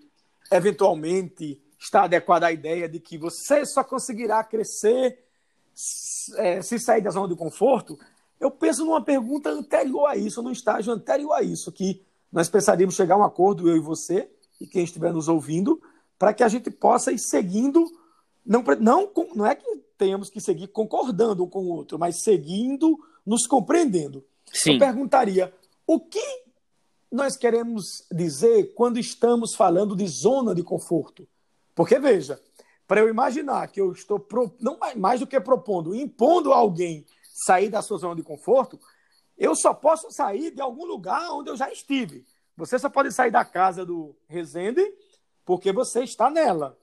eventualmente 0.50 1.60
está 1.82 2.04
adequada 2.04 2.46
a 2.46 2.52
ideia 2.52 2.88
de 2.88 3.00
que 3.00 3.18
você 3.18 3.66
só 3.66 3.82
conseguirá 3.82 4.42
crescer 4.44 5.18
é, 6.36 6.62
se 6.62 6.78
sair 6.78 7.02
da 7.02 7.10
zona 7.10 7.28
de 7.28 7.34
conforto, 7.34 7.98
eu 8.38 8.50
penso 8.50 8.84
numa 8.84 9.02
pergunta 9.02 9.50
anterior 9.50 10.06
a 10.06 10.16
isso, 10.16 10.42
num 10.42 10.52
estágio 10.52 10.92
anterior 10.92 11.32
a 11.32 11.42
isso, 11.42 11.72
que 11.72 12.02
nós 12.30 12.48
precisaríamos 12.48 12.94
chegar 12.94 13.14
a 13.14 13.18
um 13.18 13.24
acordo, 13.24 13.68
eu 13.68 13.76
e 13.76 13.80
você, 13.80 14.28
e 14.60 14.66
quem 14.66 14.84
estiver 14.84 15.12
nos 15.12 15.28
ouvindo, 15.28 15.80
para 16.18 16.32
que 16.32 16.42
a 16.42 16.48
gente 16.48 16.70
possa 16.70 17.12
ir 17.12 17.18
seguindo, 17.18 17.84
não, 18.44 18.62
não, 18.80 19.10
não 19.34 19.46
é 19.46 19.54
que 19.54 19.66
tenhamos 19.98 20.30
que 20.30 20.40
seguir 20.40 20.68
concordando 20.68 21.44
um 21.44 21.48
com 21.48 21.60
o 21.60 21.68
outro, 21.68 21.98
mas 21.98 22.22
seguindo, 22.22 22.98
nos 23.24 23.46
compreendendo. 23.46 24.24
Sim. 24.52 24.74
Eu 24.74 24.78
perguntaria, 24.78 25.52
o 25.86 26.00
que 26.00 26.42
nós 27.10 27.36
queremos 27.36 28.04
dizer 28.10 28.72
quando 28.74 28.98
estamos 28.98 29.54
falando 29.54 29.94
de 29.96 30.06
zona 30.06 30.54
de 30.54 30.62
conforto? 30.62 31.26
Porque, 31.74 31.98
veja, 31.98 32.40
para 32.86 33.00
eu 33.00 33.08
imaginar 33.08 33.66
que 33.68 33.80
eu 33.80 33.92
estou, 33.92 34.18
pro- 34.18 34.54
não 34.60 34.78
mais- 34.96 35.20
do 35.20 35.26
que 35.26 35.40
propondo, 35.40 35.94
impondo 35.94 36.52
a 36.52 36.56
alguém 36.56 37.06
sair 37.32 37.68
da 37.68 37.80
sua 37.82 37.98
zona 37.98 38.14
de 38.16 38.22
conforto, 38.22 38.78
eu 39.38 39.54
só 39.56 39.72
posso 39.72 40.10
sair 40.10 40.50
de 40.50 40.60
algum 40.60 40.84
lugar 40.84 41.30
onde 41.32 41.50
eu 41.50 41.56
já 41.56 41.70
estive. 41.72 42.24
Você 42.56 42.78
só 42.78 42.88
pode 42.90 43.10
sair 43.12 43.30
da 43.30 43.44
casa 43.44 43.84
do 43.84 44.14
Resende 44.28 44.82
porque 45.44 45.72
você 45.72 46.02
está 46.04 46.30
nela. 46.30 46.76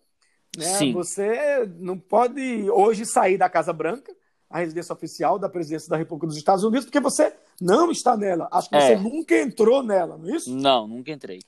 Né? 0.58 0.66
Sim. 0.66 0.94
Você 0.94 1.70
não 1.78 1.98
pode 1.98 2.70
hoje 2.72 3.06
sair 3.06 3.38
da 3.38 3.48
Casa 3.48 3.72
Branca, 3.72 4.12
a 4.50 4.58
residência 4.60 4.92
oficial 4.94 5.38
da 5.38 5.48
presidência 5.48 5.88
da 5.88 5.96
República 5.96 6.26
dos 6.26 6.38
Estados 6.38 6.64
Unidos, 6.64 6.86
porque 6.86 7.00
você 7.00 7.32
não 7.62 7.92
está 7.92 8.18
nela. 8.18 8.48
Acho 8.52 8.68
que 8.68 8.76
É. 8.76 8.82
você 8.82 8.96
nunca 8.96 9.38
entrou 9.38 9.84
nela, 9.84 10.18
não 10.18 10.28
é 10.28 10.36
isso? 10.36 10.52
Não, 10.52 10.88
nunca 10.88 11.12
entrei. 11.12 11.40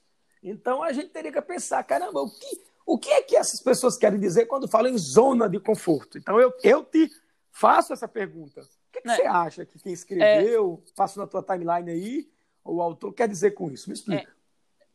Então 0.43 0.83
a 0.83 0.93
gente 0.93 1.09
teria 1.09 1.31
que 1.31 1.41
pensar, 1.41 1.83
caramba, 1.83 2.21
o 2.21 2.29
que, 2.29 2.61
o 2.93 2.97
que 2.97 3.09
é 3.11 3.21
que 3.21 3.35
essas 3.35 3.61
pessoas 3.61 3.97
querem 3.97 4.19
dizer 4.19 4.45
quando 4.45 4.67
falam 4.67 4.91
em 4.91 4.97
zona 4.97 5.47
de 5.47 5.59
conforto? 5.59 6.17
Então 6.17 6.39
eu, 6.39 6.53
eu 6.63 6.83
te 6.83 7.09
faço 7.51 7.93
essa 7.93 8.07
pergunta. 8.07 8.61
O 8.61 8.91
que, 8.91 9.01
que 9.01 9.09
É. 9.09 9.15
você 9.15 9.21
acha 9.23 9.65
que 9.65 9.79
quem 9.79 9.93
escreveu, 9.93 10.83
passou 10.95 11.21
na 11.23 11.27
tua 11.27 11.41
timeline 11.41 11.89
aí, 11.89 12.29
ou 12.63 12.75
o 12.77 12.81
autor 12.81 13.13
quer 13.13 13.27
dizer 13.27 13.51
com 13.51 13.71
isso? 13.71 13.89
Me 13.89 13.93
explica. 13.95 14.29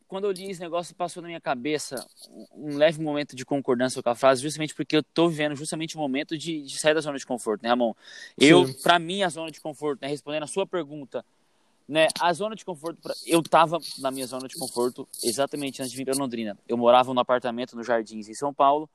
quando 0.08 0.24
eu 0.24 0.30
li 0.30 0.48
esse 0.50 0.60
negócio, 0.60 0.94
passou 0.94 1.20
na 1.20 1.26
minha 1.28 1.40
cabeça 1.40 2.06
um 2.30 2.46
um 2.68 2.76
leve 2.76 3.00
momento 3.02 3.34
de 3.34 3.44
concordância 3.44 4.02
com 4.02 4.08
a 4.10 4.14
frase, 4.14 4.40
justamente 4.42 4.74
porque 4.74 4.96
eu 4.96 5.02
tô 5.02 5.28
vivendo 5.28 5.56
justamente 5.56 5.96
o 5.96 5.98
momento 5.98 6.36
de, 6.38 6.62
de 6.62 6.78
sair 6.78 6.94
da 6.94 7.00
zona 7.00 7.18
de 7.18 7.26
conforto, 7.26 7.62
né, 7.62 7.68
Ramon? 7.70 7.92
Eu, 8.38 8.64
para 8.82 8.98
mim, 8.98 9.22
a 9.22 9.28
zona 9.28 9.50
de 9.50 9.60
conforto, 9.60 10.00
né, 10.02 10.08
respondendo 10.08 10.44
a 10.44 10.46
sua 10.46 10.66
pergunta, 10.66 11.24
né, 11.88 12.08
a 12.20 12.32
zona 12.32 12.56
de 12.56 12.64
conforto, 12.64 13.00
pra- 13.00 13.14
eu 13.26 13.42
tava 13.42 13.78
na 13.98 14.10
minha 14.10 14.26
zona 14.26 14.48
de 14.48 14.56
conforto 14.58 15.08
exatamente 15.22 15.80
antes 15.80 15.92
de 15.92 15.96
vir 15.96 16.04
para 16.04 16.16
Londrina. 16.16 16.58
Eu 16.68 16.76
morava 16.76 17.12
num 17.14 17.20
apartamento 17.20 17.76
no 17.76 17.84
Jardins, 17.84 18.28
em 18.28 18.34
São 18.34 18.52
Paulo, 18.52 18.88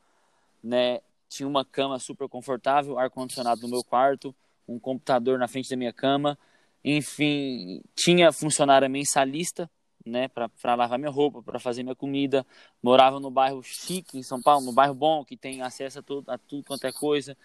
né, 0.64 1.00
tinha 1.30 1.48
uma 1.48 1.64
cama 1.64 1.98
super 2.00 2.28
confortável, 2.28 3.00
ar-condicionado 3.00 3.62
no 3.62 3.70
meu 3.70 3.84
quarto, 3.84 4.36
um 4.68 4.78
computador 4.78 5.40
na 5.40 5.48
frente 5.48 5.70
da 5.70 5.78
minha 5.78 5.94
cama, 5.94 6.38
enfim, 6.84 7.82
tinha 7.96 8.32
funcionária 8.32 8.90
mensalista, 8.90 9.70
né, 10.06 10.28
para 10.28 10.76
lavar 10.76 10.98
minha 10.98 11.12
roupa, 11.12 11.42
para 11.44 11.60
fazer 11.60 11.84
minha 11.84 11.96
comida. 11.96 12.46
Morava 12.82 13.20
no 13.20 13.30
bairro 13.30 13.62
chique 13.64 14.18
em 14.18 14.24
São 14.24 14.42
Paulo, 14.42 14.66
no 14.66 14.74
bairro 14.74 14.96
bom, 14.96 15.24
que 15.24 15.38
tem 15.38 15.62
acesso 15.62 16.00
a 16.00 16.02
tudo, 16.02 16.30
a 16.30 16.38
tudo 16.38 16.64
quanto 16.66 16.86
é 16.86 16.92
coisa. 16.92 17.38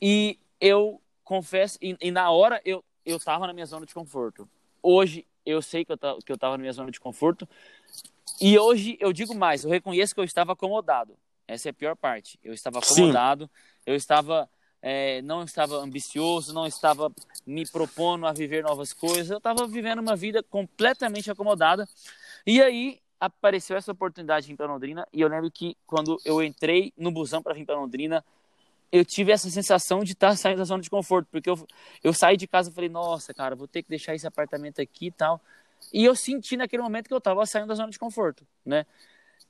E 0.00 0.38
eu 0.60 1.00
confesso, 1.22 1.78
e, 1.82 1.96
e 2.00 2.10
na 2.10 2.30
hora 2.30 2.60
eu 2.64 2.82
eu 3.04 3.20
tava 3.20 3.46
na 3.46 3.52
minha 3.52 3.66
zona 3.66 3.86
de 3.86 3.94
conforto. 3.94 4.48
Hoje 4.88 5.26
eu 5.44 5.60
sei 5.60 5.84
que 5.84 5.90
eu, 5.90 5.98
ta- 5.98 6.16
que 6.24 6.30
eu 6.30 6.38
tava 6.38 6.56
na 6.56 6.60
minha 6.60 6.72
zona 6.72 6.92
de 6.92 7.00
conforto. 7.00 7.48
E 8.40 8.56
hoje 8.56 8.96
eu 9.00 9.12
digo 9.12 9.34
mais, 9.34 9.64
eu 9.64 9.70
reconheço 9.70 10.14
que 10.14 10.20
eu 10.20 10.24
estava 10.24 10.52
acomodado. 10.52 11.16
Essa 11.48 11.68
é 11.68 11.70
a 11.70 11.74
pior 11.74 11.96
parte. 11.96 12.38
Eu 12.40 12.54
estava 12.54 12.80
Sim. 12.80 12.92
acomodado, 12.94 13.50
eu 13.84 13.96
estava 13.96 14.48
é, 14.80 15.20
não 15.22 15.42
estava 15.42 15.74
ambicioso, 15.78 16.54
não 16.54 16.68
estava 16.68 17.12
me 17.44 17.66
propondo 17.68 18.26
a 18.28 18.32
viver 18.32 18.62
novas 18.62 18.92
coisas. 18.92 19.30
Eu 19.30 19.38
estava 19.38 19.66
vivendo 19.66 19.98
uma 19.98 20.14
vida 20.14 20.40
completamente 20.40 21.32
acomodada. 21.32 21.88
E 22.46 22.62
aí 22.62 23.00
apareceu 23.18 23.76
essa 23.76 23.90
oportunidade 23.90 24.46
de 24.46 24.52
vir 24.52 24.56
para 24.56 24.72
Londrina. 24.72 25.04
E 25.12 25.20
eu 25.20 25.28
lembro 25.28 25.50
que 25.50 25.76
quando 25.84 26.16
eu 26.24 26.40
entrei 26.40 26.92
no 26.96 27.10
busão 27.10 27.42
para 27.42 27.54
vir 27.54 27.66
para 27.66 27.74
Londrina, 27.74 28.24
eu 28.90 29.04
tive 29.04 29.32
essa 29.32 29.50
sensação 29.50 30.04
de 30.04 30.12
estar 30.12 30.36
saindo 30.36 30.58
da 30.58 30.64
zona 30.64 30.82
de 30.82 30.90
conforto, 30.90 31.28
porque 31.30 31.48
eu, 31.48 31.66
eu 32.02 32.12
saí 32.12 32.36
de 32.36 32.46
casa 32.46 32.70
e 32.70 32.72
falei, 32.72 32.88
nossa, 32.88 33.34
cara, 33.34 33.54
vou 33.54 33.66
ter 33.66 33.82
que 33.82 33.88
deixar 33.88 34.14
esse 34.14 34.26
apartamento 34.26 34.80
aqui 34.80 35.06
e 35.06 35.10
tal. 35.10 35.40
E 35.92 36.04
eu 36.04 36.14
senti 36.14 36.56
naquele 36.56 36.82
momento 36.82 37.08
que 37.08 37.14
eu 37.14 37.18
estava 37.18 37.44
saindo 37.46 37.68
da 37.68 37.74
zona 37.74 37.90
de 37.90 37.98
conforto, 37.98 38.46
né? 38.64 38.86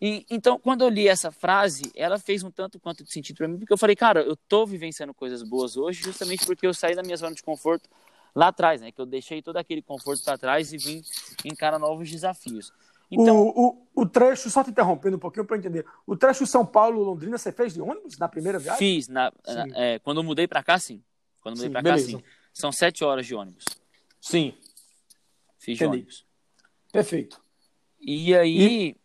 E, 0.01 0.27
então, 0.31 0.59
quando 0.59 0.83
eu 0.83 0.89
li 0.89 1.09
essa 1.09 1.31
frase, 1.31 1.91
ela 1.95 2.19
fez 2.19 2.43
um 2.43 2.51
tanto 2.51 2.79
quanto 2.79 3.03
de 3.03 3.11
sentido 3.11 3.37
para 3.37 3.49
mim, 3.49 3.59
porque 3.59 3.73
eu 3.73 3.79
falei, 3.79 3.97
cara, 3.97 4.21
eu 4.21 4.37
tô 4.37 4.67
vivenciando 4.67 5.15
coisas 5.15 5.43
boas 5.43 5.77
hoje 5.77 6.03
justamente 6.03 6.45
porque 6.45 6.67
eu 6.67 6.75
saí 6.75 6.95
da 6.95 7.03
minha 7.03 7.17
zona 7.17 7.35
de 7.35 7.43
conforto 7.43 7.89
lá 8.35 8.49
atrás, 8.49 8.81
né? 8.83 8.93
Que 8.93 9.01
eu 9.01 9.07
deixei 9.07 9.41
todo 9.41 9.57
aquele 9.57 9.81
conforto 9.81 10.23
para 10.23 10.37
trás 10.37 10.73
e 10.73 10.77
vim 10.77 11.03
encarar 11.45 11.79
novos 11.79 12.11
desafios. 12.11 12.73
Então, 13.11 13.41
o, 13.41 13.69
o, 13.95 14.03
o 14.03 14.07
trecho, 14.07 14.51
só 14.51 14.65
te 14.65 14.71
interrompendo 14.71 15.17
um 15.17 15.21
pouquinho 15.21 15.45
para 15.45 15.57
entender, 15.57 15.87
o 16.07 16.17
trecho 16.17 16.47
São 16.47 16.67
Paulo-Londrina 16.67 17.39
você 17.39 17.53
fez 17.53 17.75
de 17.75 17.81
ônibus 17.81 18.19
na 18.19 18.29
primeira 18.29 18.59
viagem? 18.59 18.79
fiz, 18.79 19.09
na, 19.09 19.33
é, 19.75 19.99
quando 20.01 20.19
eu 20.19 20.25
mudei 20.25 20.49
para 20.49 20.63
cá, 20.63 20.79
sim. 20.79 21.03
Quando 21.41 21.55
eu 21.55 21.59
mudei 21.59 21.71
para 21.71 21.93
cá, 21.93 21.99
sim. 21.99 22.21
São 22.53 22.73
sete 22.73 23.05
horas 23.05 23.27
de 23.27 23.35
ônibus. 23.35 23.65
Sim, 24.21 24.55
Fiz 25.59 25.79
de 25.79 25.85
Entendi. 25.85 25.99
ônibus. 25.99 26.25
perfeito. 26.93 27.41
E 28.01 28.35
aí, 28.37 28.97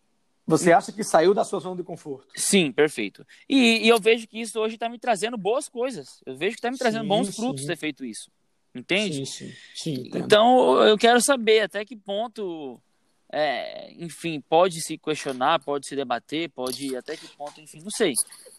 Você 0.46 0.72
acha 0.72 0.92
que 0.92 1.02
saiu 1.02 1.32
da 1.34 1.44
sua 1.44 1.60
zona 1.60 1.76
de 1.76 1.82
conforto? 1.82 2.28
sim, 2.36 2.70
perfeito. 2.70 3.26
E, 3.48 3.84
e 3.84 3.88
eu 3.88 3.98
vejo 4.00 4.26
que 4.26 4.40
isso 4.40 4.60
hoje 4.60 4.74
está 4.74 4.88
me 4.88 4.98
trazendo 4.98 5.36
boas 5.36 5.68
coisas. 5.68 6.20
Eu 6.26 6.36
vejo 6.36 6.52
que 6.52 6.58
está 6.58 6.70
me 6.70 6.78
trazendo 6.78 7.02
Sim, 7.02 7.08
bons 7.08 7.26
sim. 7.28 7.32
frutos 7.32 7.64
ter 7.64 7.76
feito 7.76 8.04
isso. 8.04 8.30
Entende? 8.74 9.24
Sim, 9.26 9.48
sim. 9.48 9.54
sim. 9.74 10.10
Então, 10.14 10.82
eu 10.82 10.96
quero 10.96 11.20
saber 11.20 11.60
até 11.60 11.84
que 11.84 11.96
ponto, 11.96 12.80
é, 13.32 13.90
enfim, 13.94 14.40
pode 14.46 14.80
se 14.82 14.98
questionar, 14.98 15.58
pode 15.64 15.86
se 15.86 15.96
debater, 15.96 16.50
pode 16.50 16.94
até 16.94 17.16
que 17.16 17.26
ponto, 17.36 17.58
enfim, 17.60 17.80
não 17.82 17.90
sei. 17.90 18.12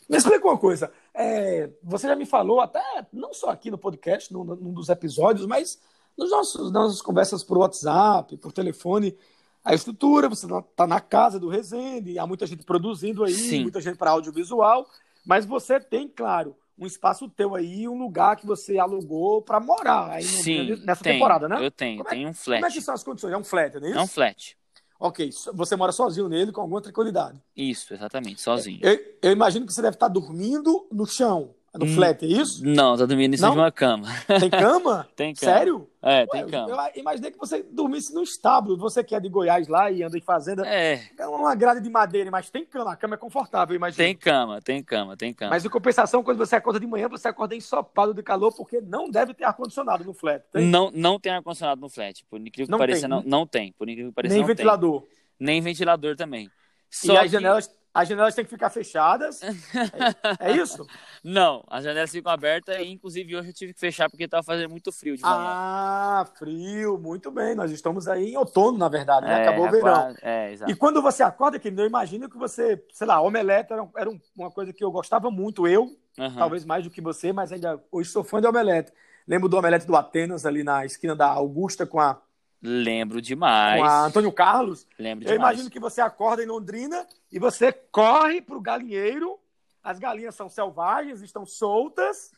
Me 0.10 0.18
explica 0.18 0.46
uma 0.48 0.58
coisa. 0.58 0.92
É, 1.14 1.70
você 1.84 2.08
já 2.08 2.16
me 2.16 2.26
falou, 2.26 2.60
até 2.60 2.82
não 3.14 3.34
só 3.34 3.50
aqui 3.52 3.70
no 3.70 3.78
podcast, 3.78 4.34
num, 4.34 4.44
num 4.44 4.74
dos 4.74 4.90
episódios, 4.90 5.46
mas 5.46 5.80
nos 6.18 6.32
nossos, 6.32 6.72
nas 6.72 6.84
nossas 6.84 7.02
conversas 7.02 7.44
por 7.44 7.58
WhatsApp, 7.60 8.36
por 8.38 8.52
telefone, 8.52 9.16
a 9.64 9.74
estrutura, 9.74 10.28
você 10.28 10.46
está 10.46 10.86
na 10.88 11.00
casa 11.00 11.40
do 11.40 11.48
Resende, 11.48 12.20
há 12.20 12.26
muita 12.28 12.46
gente 12.46 12.66
produzindo 12.66 13.24
aí, 13.24 13.34
Sim. 13.34 13.62
muita 13.62 13.80
gente 13.80 13.98
para 13.98 14.12
audiovisual, 14.12 14.86
mas 15.26 15.46
você 15.46 15.80
tem, 15.80 16.08
claro, 16.08 16.56
um 16.78 16.86
espaço 16.86 17.30
teu 17.30 17.56
aí, 17.56 17.88
um 17.88 17.98
lugar 17.98 18.36
que 18.36 18.46
você 18.46 18.78
alugou 18.80 19.42
para 19.42 19.60
morar 19.60 20.10
aí 20.10 20.24
no- 20.26 20.30
Sim, 20.44 20.76
nessa 20.84 21.04
tenho. 21.04 21.16
temporada, 21.16 21.48
né? 21.48 21.64
Eu 21.64 21.72
tenho, 21.72 21.98
Como 22.00 22.10
é- 22.10 22.12
tenho 22.12 22.30
um 22.30 22.34
Como 22.34 22.56
é 22.56 22.60
que 22.62 22.72
flat. 22.74 22.82
são 22.82 22.94
as 22.96 23.04
condições? 23.04 23.32
É 23.32 23.38
um 23.38 23.44
flat, 23.44 23.76
não 23.80 23.86
é 23.88 23.90
isso? 23.92 24.00
É 24.00 24.02
um 24.02 24.08
flat. 24.08 24.58
Ok, 25.04 25.32
você 25.54 25.76
mora 25.76 25.92
sozinho 25.92 26.30
nele 26.30 26.54
com 26.54 26.62
alguma 26.62 26.82
tranquilidade. 26.82 27.38
Isso, 27.58 27.94
exatamente, 27.94 28.40
sozinho. 28.42 28.80
Eu, 28.82 28.98
eu 29.22 29.32
imagino 29.34 29.66
que 29.66 29.74
você 29.74 29.82
deve 29.82 29.98
estar 29.98 30.08
dormindo 30.08 30.88
no 30.90 31.06
chão, 31.06 31.54
no 31.76 31.86
Hum. 31.86 31.96
flat, 31.96 32.24
é 32.24 32.28
isso? 32.28 32.64
Não, 32.66 32.96
tá 32.96 33.06
dormindo 33.06 33.34
em 33.34 33.38
cima 33.38 33.50
de 33.52 33.58
uma 33.58 33.72
cama. 33.72 34.08
Tem 34.40 34.50
cama? 34.50 35.08
Tem 35.16 35.34
cama. 35.34 35.52
Sério? 35.54 35.90
É, 36.02 36.20
Ué, 36.20 36.28
tem 36.28 36.46
cama. 36.48 36.92
Eu 36.94 37.02
imaginei 37.02 37.32
que 37.32 37.38
você 37.38 37.64
dormisse 37.64 38.14
no 38.14 38.22
estábulo. 38.22 38.78
Você 38.78 39.02
que 39.04 39.16
é 39.16 39.20
de 39.22 39.30
Goiás 39.30 39.68
lá 39.70 39.90
e 39.90 40.04
anda 40.04 40.18
em 40.18 40.22
fazenda. 40.22 40.68
É, 40.68 41.02
É 41.18 41.26
uma 41.26 41.56
grade 41.56 41.80
de 41.80 41.90
madeira, 41.90 42.30
mas 42.30 42.50
tem 42.50 42.66
cama. 42.66 42.92
A 42.92 42.96
cama 42.98 43.16
é 43.16 43.18
confortável, 43.18 43.74
imagina. 43.76 44.04
tem 44.06 44.16
cama, 44.16 44.62
tem 44.62 44.84
cama, 44.84 45.16
tem 45.18 45.34
cama. 45.34 45.52
Mas 45.52 45.64
em 45.66 45.70
compensação, 45.70 46.22
quando 46.22 46.38
você 46.38 46.58
acorda 46.58 46.80
de 46.80 46.86
manhã, 46.86 47.08
você 47.08 47.30
acorda 47.30 47.56
ensopado 47.56 48.14
de 48.14 48.22
calor, 48.22 48.54
porque 48.54 48.82
não 48.82 49.10
deve 49.10 49.34
ter 49.34 49.46
ar-condicionado 49.46 50.04
no 50.04 50.14
flat. 50.14 50.44
Tem? 50.52 50.66
Não, 50.68 50.92
não 50.94 51.18
tem 51.20 51.32
ar-condicionado 51.32 51.80
no 51.80 51.88
flat. 51.90 52.24
Por 52.30 52.40
incrível 52.40 52.66
que 52.68 52.72
Não 52.72 52.78
pareça, 52.80 53.02
tem, 53.02 53.10
não, 53.10 53.18
né? 53.20 53.24
não 53.26 53.48
tem. 53.48 53.72
Por 53.72 53.88
incrível 53.90 54.12
que 54.12 54.16
pareça, 54.16 54.34
Nem 54.34 54.42
não 54.42 54.48
ventilador. 54.48 55.02
tem. 55.02 55.10
Nem 55.40 55.62
ventilador 55.62 56.16
também. 56.18 56.46
E 56.46 57.08
Só 57.08 57.16
as 57.16 57.22
que- 57.24 57.28
janelas, 57.30 57.72
as 57.94 58.08
janelas 58.08 58.34
têm 58.34 58.44
que 58.44 58.50
ficar 58.50 58.70
fechadas. 58.70 59.42
é, 59.44 60.48
é 60.48 60.52
isso? 60.52 60.86
Não, 61.24 61.64
as 61.68 61.84
janelas 61.84 62.12
ficam 62.12 62.32
abertas 62.32 62.78
e, 62.80 62.90
inclusive, 62.90 63.36
hoje 63.36 63.50
eu 63.50 63.54
tive 63.54 63.74
que 63.74 63.80
fechar 63.80 64.10
porque 64.10 64.28
tava 64.28 64.44
fazendo 64.44 64.70
muito 64.70 64.92
frio 64.92 65.16
de 65.16 65.24
manhã. 65.24 65.36
Ah, 65.36 66.26
frio, 66.38 66.98
muito 66.98 67.32
bem. 67.32 67.56
Nós 67.56 67.72
estamos 67.72 68.08
aí 68.08 68.32
em 68.32 68.38
outono, 68.38 68.78
na 68.78 68.90
verdade, 68.90 69.26
né? 69.28 69.34
É, 69.40 69.42
Acabou 69.48 69.68
o 69.68 69.72
verão. 69.72 69.94
quase- 70.04 70.18
É, 70.22 70.52
exato. 70.52 70.72
E 70.72 70.76
quando 70.76 71.02
você 71.02 71.24
acorda, 71.24 71.60
querido, 71.60 71.82
eu 71.82 71.88
imagino 71.88 72.30
que 72.30 72.38
você, 72.38 72.84
sei 72.92 73.08
lá, 73.08 73.22
omelete 73.22 73.72
era, 73.72 73.88
era 73.96 74.10
um- 74.10 74.20
uma 74.36 74.52
coisa 74.52 74.74
que 74.74 74.84
eu 74.84 74.92
gostava 74.92 75.30
muito, 75.32 75.68
eu, 75.68 75.90
Aham. 76.20 76.36
talvez 76.38 76.66
mais 76.66 76.84
do 76.84 76.90
que 76.90 77.00
você, 77.02 77.32
mas 77.32 77.52
ainda 77.52 77.82
hoje 77.92 78.10
sou 78.10 78.24
fã 78.24 78.42
de 78.42 78.48
omelete. 78.48 78.92
Lembro 79.28 79.48
do 79.48 79.58
omelete 79.58 79.86
do 79.88 79.96
Atenas, 79.96 80.46
ali 80.46 80.64
na 80.64 80.86
esquina 80.86 81.16
da 81.16 81.28
Augusta 81.28 81.86
com 81.86 82.00
a, 82.00 82.22
Lembro 82.64 83.22
demais. 83.22 83.82
com 83.82 83.86
a 83.88 84.06
Antônio 84.06 84.32
Carlos. 84.32 84.88
Lembro 84.98 85.26
Eu 85.28 85.34
demais. 85.34 85.52
imagino 85.56 85.70
que 85.70 85.80
você 85.80 86.00
acorda 86.00 86.42
em 86.42 86.48
Londrina 86.48 87.06
e 87.32 87.38
você 87.38 87.72
corre 87.74 88.42
para 88.42 88.56
o 88.58 88.62
galinheiro. 88.62 89.38
As 89.84 90.00
galinhas 90.00 90.34
são 90.34 90.48
selvagens, 90.48 91.22
estão 91.22 91.46
soltas 91.46 92.32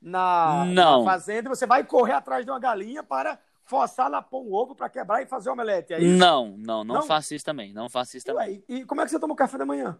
na, 0.00 0.64
Não. 0.66 1.04
na 1.04 1.10
fazenda. 1.12 1.48
E 1.48 1.54
você 1.54 1.66
vai 1.66 1.84
correr 1.84 2.12
atrás 2.14 2.44
de 2.44 2.50
uma 2.50 2.58
galinha 2.58 3.02
para 3.02 3.38
forçá-la 3.64 4.18
a 4.18 4.22
pôr 4.22 4.42
um 4.42 4.52
ovo 4.54 4.74
para 4.74 4.88
quebrar 4.88 5.22
e 5.22 5.26
fazer 5.26 5.50
omelete. 5.50 5.92
É 5.92 6.00
isso? 6.00 6.16
Não, 6.16 6.56
não, 6.56 6.82
não, 6.82 6.94
Não? 6.96 7.02
faço 7.02 7.34
isso 7.34 7.44
também. 7.44 7.72
Não 7.74 7.88
faço 7.90 8.16
isso 8.16 8.24
também. 8.26 8.64
Ué, 8.68 8.74
e 8.80 8.84
como 8.86 9.00
é 9.00 9.04
que 9.04 9.10
você 9.10 9.18
toma 9.20 9.34
o 9.34 9.36
café 9.36 9.58
da 9.58 9.66
manhã? 9.66 9.98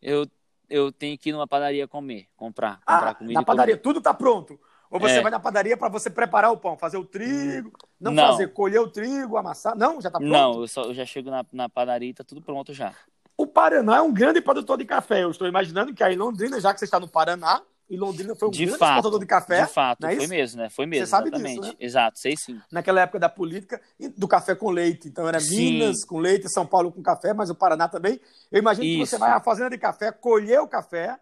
Eu, 0.00 0.26
eu 0.70 0.90
tenho 0.90 1.16
que 1.18 1.28
ir 1.28 1.32
numa 1.32 1.46
padaria 1.46 1.86
comer, 1.86 2.28
comprar, 2.34 2.78
comprar 2.80 3.08
Ah, 3.10 3.14
comida. 3.14 3.34
na 3.34 3.42
e 3.42 3.44
padaria, 3.44 3.74
comer. 3.76 3.82
tudo 3.82 4.00
tá 4.00 4.12
pronto. 4.14 4.58
Ou 4.90 5.00
você 5.00 5.14
É. 5.18 5.20
vai 5.22 5.30
na 5.30 5.40
padaria 5.40 5.76
para 5.76 5.88
você 5.88 6.08
preparar 6.08 6.52
o 6.52 6.56
pão, 6.56 6.76
fazer 6.76 6.96
o 6.96 7.04
trigo, 7.04 7.72
não, 8.00 8.12
Não. 8.12 8.26
fazer, 8.28 8.48
colher 8.52 8.80
o 8.80 8.88
trigo, 8.88 9.36
amassar. 9.36 9.76
Não, 9.76 10.00
já 10.00 10.10
tá 10.10 10.18
pronto. 10.18 10.30
Não, 10.32 10.60
eu, 10.60 10.68
só, 10.68 10.84
eu 10.84 10.94
já 10.94 11.04
chego 11.04 11.30
na, 11.30 11.44
na 11.52 11.68
padaria 11.68 12.10
e 12.10 12.14
tá 12.14 12.22
tudo 12.24 12.40
pronto 12.42 12.72
já. 12.72 12.92
O 13.36 13.46
Paraná 13.46 13.96
é 13.96 14.00
um 14.00 14.12
grande 14.12 14.40
produtor 14.40 14.78
de 14.78 14.84
café. 14.84 15.22
Eu 15.24 15.30
estou 15.30 15.46
imaginando 15.46 15.92
que 15.92 16.02
aí 16.02 16.14
em 16.14 16.18
Londrina, 16.18 16.58
já 16.60 16.72
que 16.72 16.78
você 16.78 16.86
está 16.86 16.98
no 16.98 17.08
Paraná, 17.08 17.60
e 17.88 17.96
Londrina 17.96 18.34
foi 18.34 18.48
um 18.48 18.50
de 18.50 18.64
grande 18.64 18.78
fato. 18.78 18.90
exportador 18.96 19.20
de 19.20 19.26
café. 19.26 19.62
De 19.64 19.72
fato, 19.72 20.06
é 20.06 20.16
foi 20.16 20.26
mesmo, 20.26 20.60
né? 20.60 20.68
Foi 20.70 20.86
mesmo, 20.86 21.06
sabe 21.06 21.30
disso, 21.30 21.46
exatamente. 21.46 21.68
né? 21.68 21.76
Exato, 21.78 22.18
sei 22.18 22.34
sim. 22.36 22.58
Naquela 22.72 23.02
época 23.02 23.18
da 23.20 23.28
política, 23.28 23.80
do 24.16 24.26
café 24.26 24.54
com 24.56 24.70
leite. 24.70 25.06
Então 25.06 25.28
era 25.28 25.38
Sim. 25.38 25.72
Minas 25.74 26.04
com 26.04 26.18
leite, 26.18 26.48
São 26.48 26.66
Paulo 26.66 26.90
com 26.90 27.00
café, 27.02 27.32
mas 27.32 27.48
o 27.50 27.54
Paraná 27.54 27.86
também. 27.88 28.18
Eu 28.50 28.58
imagino 28.58 28.84
que 28.84 29.02
Isso. 29.02 29.10
você 29.12 29.18
vai 29.18 29.30
à 29.30 29.40
fazenda 29.40 29.70
de 29.70 29.78
café, 29.78 30.10
colher 30.10 30.60
o 30.60 30.66
café, 30.66 31.16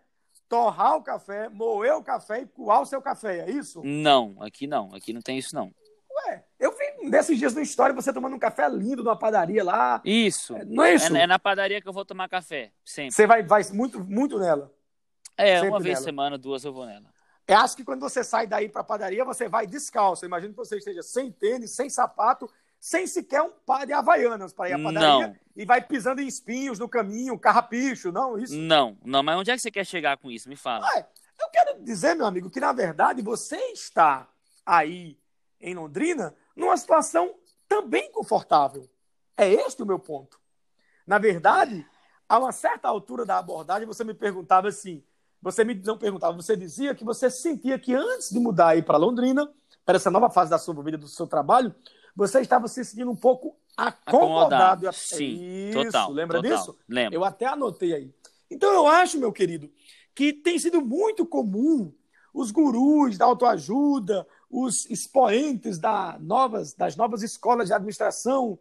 torrar 0.54 0.96
o 0.96 1.02
café, 1.02 1.48
moer 1.48 1.96
o 1.96 2.02
café 2.02 2.42
e 2.42 2.46
coar 2.46 2.80
o 2.80 2.86
seu 2.86 3.02
café. 3.02 3.40
É 3.40 3.50
isso? 3.50 3.82
Não, 3.84 4.36
aqui 4.38 4.68
não. 4.68 4.94
Aqui 4.94 5.12
não 5.12 5.20
tem 5.20 5.36
isso, 5.36 5.52
não. 5.52 5.72
Ué, 6.28 6.44
eu 6.60 6.70
vi 6.70 7.08
nesses 7.10 7.36
dias 7.36 7.52
no 7.54 7.60
História 7.60 7.92
você 7.92 8.12
tomando 8.12 8.36
um 8.36 8.38
café 8.38 8.68
lindo 8.68 9.02
numa 9.02 9.18
padaria 9.18 9.64
lá. 9.64 10.00
Isso. 10.04 10.56
Não 10.66 10.84
é 10.84 10.94
isso? 10.94 11.16
É, 11.16 11.22
é 11.22 11.26
na 11.26 11.40
padaria 11.40 11.80
que 11.80 11.88
eu 11.88 11.92
vou 11.92 12.04
tomar 12.04 12.28
café, 12.28 12.70
sempre. 12.84 13.12
Você 13.12 13.26
vai, 13.26 13.42
vai 13.42 13.64
muito, 13.72 13.98
muito 13.98 14.38
nela. 14.38 14.72
É, 15.36 15.56
sempre 15.56 15.70
uma 15.70 15.80
vez 15.80 15.98
por 15.98 16.04
semana, 16.04 16.38
duas 16.38 16.64
eu 16.64 16.72
vou 16.72 16.86
nela. 16.86 17.12
Eu 17.48 17.58
acho 17.58 17.76
que 17.76 17.84
quando 17.84 18.00
você 18.00 18.22
sai 18.22 18.46
daí 18.46 18.68
para 18.68 18.82
a 18.82 18.84
padaria, 18.84 19.24
você 19.24 19.48
vai 19.48 19.66
descalço. 19.66 20.24
Imagino 20.24 20.52
que 20.52 20.58
você 20.58 20.78
esteja 20.78 21.02
sem 21.02 21.32
tênis, 21.32 21.72
sem 21.72 21.90
sapato, 21.90 22.48
sem 22.84 23.06
sequer 23.06 23.40
um 23.40 23.50
par 23.64 23.86
de 23.86 23.94
havaianas 23.94 24.52
para 24.52 24.68
ir 24.68 24.74
à 24.74 24.78
padaria 24.78 25.28
Não. 25.28 25.36
e 25.56 25.64
vai 25.64 25.80
pisando 25.80 26.20
em 26.20 26.26
espinhos 26.26 26.78
no 26.78 26.86
caminho, 26.86 27.38
carrapicho, 27.38 28.12
não? 28.12 28.36
Isso. 28.36 28.54
Não, 28.54 28.98
não, 29.02 29.22
mas 29.22 29.38
onde 29.38 29.50
é 29.50 29.54
que 29.54 29.62
você 29.62 29.70
quer 29.70 29.86
chegar 29.86 30.18
com 30.18 30.30
isso? 30.30 30.50
Me 30.50 30.54
fala. 30.54 30.84
Ué, 30.88 31.08
eu 31.40 31.48
quero 31.48 31.82
dizer, 31.82 32.14
meu 32.14 32.26
amigo, 32.26 32.50
que 32.50 32.60
na 32.60 32.74
verdade 32.74 33.22
você 33.22 33.56
está 33.72 34.28
aí 34.66 35.18
em 35.58 35.74
Londrina 35.74 36.34
numa 36.54 36.76
situação 36.76 37.34
também 37.66 38.12
confortável. 38.12 38.86
É 39.34 39.50
este 39.50 39.82
o 39.82 39.86
meu 39.86 39.98
ponto. 39.98 40.38
Na 41.06 41.16
verdade, 41.16 41.86
a 42.28 42.38
uma 42.38 42.52
certa 42.52 42.86
altura 42.86 43.24
da 43.24 43.38
abordagem, 43.38 43.86
você 43.86 44.04
me 44.04 44.12
perguntava 44.12 44.68
assim: 44.68 45.02
você 45.40 45.64
me 45.64 45.74
não 45.74 45.96
perguntava, 45.96 46.36
você 46.36 46.54
dizia 46.54 46.94
que 46.94 47.02
você 47.02 47.30
sentia 47.30 47.78
que 47.78 47.94
antes 47.94 48.28
de 48.28 48.38
mudar 48.38 48.68
aí 48.68 48.82
para 48.82 48.98
Londrina, 48.98 49.50
para 49.86 49.96
essa 49.96 50.10
nova 50.10 50.28
fase 50.28 50.50
da 50.50 50.58
sua 50.58 50.74
vida, 50.82 50.98
do 50.98 51.08
seu 51.08 51.26
trabalho, 51.26 51.74
você 52.14 52.40
estava 52.40 52.68
se 52.68 52.84
sentindo 52.84 53.10
um 53.10 53.16
pouco 53.16 53.56
acomodado. 53.76 54.86
Acomodado. 54.86 54.92
Sim, 54.92 55.68
Isso, 55.70 55.82
total. 55.84 56.10
lembra 56.12 56.40
total. 56.42 56.56
disso? 56.58 56.78
Lembro. 56.88 57.14
Eu 57.14 57.24
até 57.24 57.46
anotei 57.46 57.92
aí. 57.94 58.14
Então 58.50 58.72
eu 58.72 58.86
acho, 58.86 59.18
meu 59.18 59.32
querido, 59.32 59.70
que 60.14 60.32
tem 60.32 60.58
sido 60.58 60.80
muito 60.80 61.26
comum 61.26 61.92
os 62.32 62.50
gurus 62.50 63.16
da 63.18 63.24
autoajuda, 63.24 64.26
os 64.50 64.86
expoentes 64.90 65.78
da 65.78 66.16
novas, 66.20 66.74
das 66.74 66.96
novas 66.96 67.22
escolas 67.22 67.68
de 67.68 67.74
administração, 67.74 68.58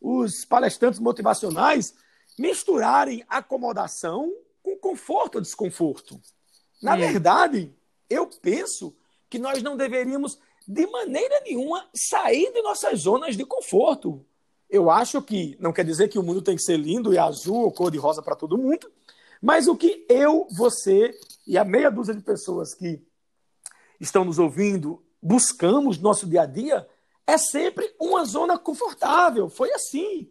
os 0.00 0.44
palestrantes 0.44 1.00
motivacionais 1.00 1.94
misturarem 2.38 3.24
acomodação 3.28 4.32
com 4.62 4.76
conforto 4.76 5.36
ou 5.36 5.40
desconforto. 5.40 6.20
Na 6.82 6.94
Hum. 6.94 6.98
verdade, 6.98 7.72
eu 8.08 8.26
penso 8.26 8.94
que 9.30 9.38
nós 9.38 9.62
não 9.62 9.76
deveríamos, 9.76 10.38
de 10.66 10.86
maneira 10.86 11.40
nenhuma, 11.44 11.88
sair 11.94 12.52
de 12.52 12.62
nossas 12.62 13.00
zonas 13.00 13.36
de 13.36 13.44
conforto. 13.44 14.24
Eu 14.68 14.90
acho 14.90 15.20
que, 15.22 15.56
não 15.60 15.72
quer 15.72 15.84
dizer 15.84 16.08
que 16.08 16.18
o 16.18 16.22
mundo 16.22 16.42
tem 16.42 16.56
que 16.56 16.62
ser 16.62 16.76
lindo 16.76 17.12
e 17.12 17.18
azul 17.18 17.64
ou 17.64 17.72
cor 17.72 17.90
de 17.90 17.98
rosa 17.98 18.22
para 18.22 18.34
todo 18.34 18.58
mundo, 18.58 18.90
mas 19.40 19.68
o 19.68 19.76
que 19.76 20.06
eu, 20.08 20.46
você 20.50 21.14
e 21.46 21.58
a 21.58 21.64
meia 21.64 21.90
dúzia 21.90 22.14
de 22.14 22.22
pessoas 22.22 22.74
que 22.74 23.02
estão 24.00 24.24
nos 24.24 24.38
ouvindo 24.38 25.04
buscamos 25.22 25.96
no 25.98 26.04
nosso 26.04 26.26
dia 26.26 26.42
a 26.42 26.46
dia 26.46 26.86
é 27.26 27.38
sempre 27.38 27.94
uma 27.98 28.24
zona 28.24 28.58
confortável. 28.58 29.48
Foi 29.48 29.72
assim. 29.72 30.30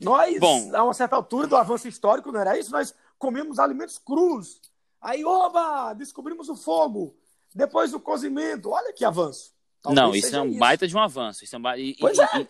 Nós, 0.00 0.38
Bom. 0.40 0.74
a 0.74 0.82
uma 0.82 0.94
certa 0.94 1.14
altura 1.14 1.46
do 1.46 1.56
avanço 1.56 1.86
histórico, 1.86 2.32
não 2.32 2.40
era 2.40 2.58
isso? 2.58 2.72
Nós 2.72 2.94
comíamos 3.18 3.58
alimentos 3.58 3.98
crus. 3.98 4.60
Aí, 5.00 5.24
oba, 5.24 5.92
descobrimos 5.94 6.48
o 6.48 6.56
fogo. 6.56 7.16
Depois 7.54 7.94
o 7.94 8.00
cozimento. 8.00 8.70
Olha 8.70 8.92
que 8.92 9.04
avanço. 9.04 9.52
Talvez 9.82 10.00
não, 10.00 10.14
isso 10.14 10.36
é 10.36 10.40
um 10.40 10.56
baita 10.58 10.86
de 10.86 10.96
um 10.96 11.00
avanço. 11.00 11.44
Isso 11.44 11.54
é 11.56 11.58
um 11.58 11.62
ba... 11.62 11.76
e, 11.76 11.96
Pois 11.98 12.16
e- 12.16 12.22
é. 12.22 12.40
e- 12.40 12.48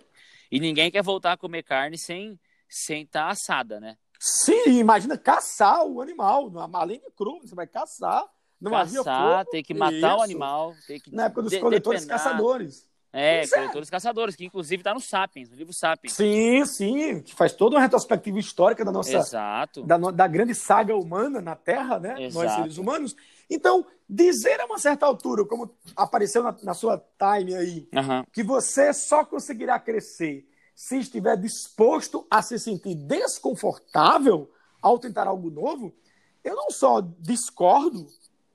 e 0.52 0.60
ninguém 0.60 0.90
quer 0.90 1.02
voltar 1.02 1.32
a 1.32 1.36
comer 1.36 1.62
carne 1.62 1.98
sem 1.98 2.38
sem 2.68 3.02
estar 3.02 3.28
assada, 3.28 3.78
né? 3.80 3.96
Sim, 4.18 4.78
imagina 4.78 5.18
caçar 5.18 5.84
o 5.84 6.00
animal. 6.00 6.48
numa- 6.50 6.68
Além 6.80 7.00
de 7.00 7.10
cru, 7.16 7.38
você 7.40 7.54
vai 7.54 7.66
caçar. 7.66 8.24
Não 8.60 8.74
havia 8.76 8.98
Caçar, 9.02 9.44
ter 9.46 9.62
que 9.62 9.74
matar 9.74 10.12
o 10.12 10.16
Isso. 10.16 10.22
animal, 10.24 10.74
ter 10.86 11.00
que 11.00 11.12
Na 11.14 11.24
época 11.24 11.42
dos 11.42 11.50
de- 11.50 11.58
coletores 11.58 12.02
depenar. 12.02 12.22
caçadores. 12.24 12.86
É, 13.12 13.42
é. 13.42 13.46
coletores 13.48 13.90
caçadores, 13.90 14.34
que 14.36 14.44
inclusive 14.44 14.80
está 14.80 14.94
no 14.94 15.00
Sapiens, 15.00 15.50
no 15.50 15.56
livro 15.56 15.72
Sapiens. 15.74 16.14
Sim, 16.14 16.64
sim, 16.64 17.20
que 17.20 17.34
faz 17.34 17.52
toda 17.52 17.74
uma 17.76 17.82
retrospectiva 17.82 18.38
histórica 18.38 18.84
da 18.86 18.92
nossa 18.92 19.16
Exato. 19.18 19.82
da, 19.82 19.98
da 19.98 20.26
grande 20.26 20.54
saga 20.54 20.96
humana 20.96 21.40
na 21.42 21.54
Terra, 21.54 21.98
né? 21.98 22.14
Nós 22.32 22.36
Exato. 22.36 22.56
seres 22.62 22.78
humanos. 22.78 23.14
Então, 23.54 23.84
dizer 24.08 24.58
a 24.62 24.64
uma 24.64 24.78
certa 24.78 25.04
altura, 25.04 25.44
como 25.44 25.70
apareceu 25.94 26.42
na, 26.42 26.56
na 26.62 26.72
sua 26.72 26.98
time 27.18 27.54
aí, 27.54 27.88
Aham. 27.94 28.24
que 28.32 28.42
você 28.42 28.94
só 28.94 29.24
conseguirá 29.24 29.78
crescer 29.78 30.48
se 30.74 30.98
estiver 30.98 31.36
disposto 31.36 32.26
a 32.30 32.40
se 32.40 32.58
sentir 32.58 32.94
desconfortável 32.94 34.50
ao 34.80 34.98
tentar 34.98 35.26
algo 35.26 35.50
novo, 35.50 35.94
eu 36.42 36.56
não 36.56 36.70
só 36.70 37.02
discordo 37.18 38.06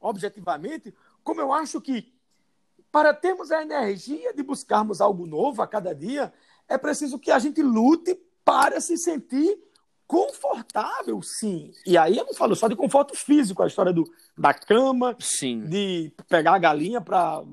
objetivamente, 0.02 0.94
como 1.24 1.42
eu 1.42 1.54
acho 1.54 1.80
que 1.80 2.12
para 2.92 3.14
termos 3.14 3.52
a 3.52 3.62
energia 3.62 4.34
de 4.34 4.42
buscarmos 4.42 5.00
algo 5.00 5.28
novo 5.28 5.62
a 5.62 5.68
cada 5.68 5.94
dia, 5.94 6.34
é 6.68 6.78
preciso 6.78 7.20
que 7.20 7.30
a 7.30 7.38
gente 7.38 7.62
lute 7.62 8.16
para 8.44 8.82
se 8.82 8.98
sentir 8.98 9.58
confortável, 10.08 11.22
sim. 11.22 11.72
E 11.86 11.98
aí 11.98 12.18
eu 12.18 12.26
não 12.26 12.34
falo 12.34 12.56
só 12.56 12.68
de 12.68 12.76
conforto 12.76 13.14
físico, 13.16 13.62
a 13.62 13.68
história 13.68 13.92
do, 13.92 14.10
da 14.38 14.54
cama, 14.54 15.16
Sim. 15.20 15.66
de 15.66 16.14
pegar 16.30 16.56
a 16.56 16.60
galinha 16.60 17.02
para 17.02 17.44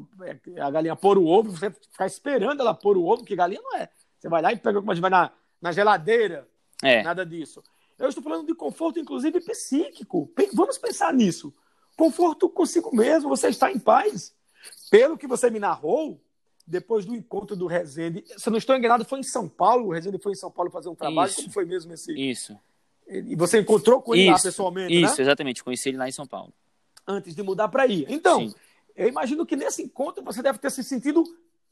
a 0.60 0.70
galinha 0.70 0.94
pôr 0.94 1.18
o 1.18 1.26
ovo, 1.26 1.50
você 1.50 1.70
ficar 1.70 2.06
esperando 2.06 2.60
ela 2.60 2.72
pôr 2.72 2.96
o 2.96 3.04
ovo, 3.04 3.18
porque 3.18 3.34
galinha 3.34 3.60
não 3.60 3.76
é. 3.76 3.88
Você 4.18 4.28
vai 4.28 4.40
lá 4.40 4.52
e 4.52 4.56
pega 4.56 4.80
como 4.80 4.94
vai 5.00 5.10
na, 5.10 5.32
na 5.60 5.72
geladeira. 5.72 6.48
É. 6.82 7.02
Nada 7.02 7.26
disso. 7.26 7.62
Eu 7.98 8.08
estou 8.08 8.22
falando 8.22 8.46
de 8.46 8.54
conforto, 8.54 9.00
inclusive 9.00 9.40
psíquico. 9.40 10.32
Vamos 10.52 10.78
pensar 10.78 11.12
nisso. 11.12 11.52
Conforto 11.96 12.48
consigo 12.48 12.94
mesmo, 12.94 13.28
você 13.28 13.48
está 13.48 13.70
em 13.70 13.78
paz. 13.78 14.34
Pelo 14.90 15.18
que 15.18 15.26
você 15.26 15.50
me 15.50 15.58
narrou, 15.58 16.20
depois 16.66 17.04
do 17.04 17.14
encontro 17.14 17.54
do 17.54 17.66
Rezende, 17.66 18.24
se 18.26 18.48
eu 18.48 18.50
não 18.50 18.58
estou 18.58 18.74
enganado, 18.76 19.04
foi 19.04 19.20
em 19.20 19.22
São 19.24 19.48
Paulo. 19.48 19.88
O 19.88 19.92
Rezende 19.92 20.18
foi 20.18 20.32
em 20.32 20.36
São 20.36 20.50
Paulo 20.50 20.70
fazer 20.70 20.88
um 20.88 20.94
trabalho. 20.94 21.28
Isso. 21.30 21.36
Como 21.42 21.50
foi 21.52 21.64
mesmo 21.64 21.92
esse? 21.92 22.12
Isso. 22.12 22.58
E 23.06 23.36
você 23.36 23.60
encontrou 23.60 24.00
com 24.00 24.14
ele 24.14 24.30
lá 24.30 24.36
Isso, 24.36 24.44
pessoalmente, 24.44 24.94
Isso, 24.94 25.16
né? 25.16 25.22
exatamente. 25.22 25.62
Conheci 25.62 25.90
ele 25.90 25.98
lá 25.98 26.08
em 26.08 26.12
São 26.12 26.26
Paulo. 26.26 26.52
Antes 27.06 27.34
de 27.34 27.42
mudar 27.42 27.68
para 27.68 27.82
aí. 27.82 28.06
Então, 28.08 28.48
Sim. 28.48 28.54
eu 28.96 29.08
imagino 29.08 29.44
que 29.44 29.54
nesse 29.56 29.82
encontro 29.82 30.24
você 30.24 30.42
deve 30.42 30.58
ter 30.58 30.70
se 30.70 30.82
sentido 30.82 31.22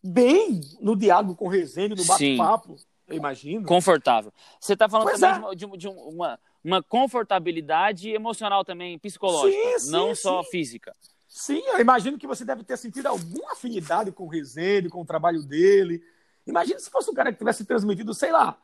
bem 0.04 0.60
no 0.80 0.94
diálogo 0.94 1.34
com 1.34 1.46
o 1.46 1.48
Rezende, 1.48 1.94
no 1.94 2.04
bate-papo. 2.04 2.76
Eu 3.08 3.16
imagino. 3.16 3.66
Confortável. 3.66 4.32
Você 4.60 4.74
está 4.74 4.88
falando 4.88 5.06
Pois 5.08 5.20
também 5.20 5.50
é. 5.52 5.54
de, 5.54 5.64
uma, 5.64 5.76
de 5.78 5.86
uma- 5.88 5.98
de 5.98 6.14
uma, 6.14 6.40
uma 6.62 6.82
confortabilidade 6.82 8.10
emocional 8.10 8.64
também, 8.64 8.98
psicológica, 8.98 9.58
Sim, 9.72 9.78
sim, 9.86 9.90
não 9.90 10.14
só 10.14 10.42
sim. 10.42 10.50
física. 10.50 10.94
Sim, 11.32 11.62
eu 11.68 11.80
imagino 11.80 12.18
que 12.18 12.26
você 12.26 12.44
deve 12.44 12.62
ter 12.62 12.76
sentido 12.76 13.06
alguma 13.06 13.52
afinidade 13.52 14.12
com 14.12 14.24
o 14.24 14.28
Rezende, 14.28 14.90
com 14.90 15.00
o 15.00 15.06
trabalho 15.06 15.42
dele. 15.42 16.04
Imagina 16.46 16.78
se 16.78 16.90
fosse 16.90 17.10
um 17.10 17.14
cara 17.14 17.32
que 17.32 17.38
tivesse 17.38 17.64
transmitido, 17.64 18.12
sei 18.12 18.30
lá, 18.30 18.58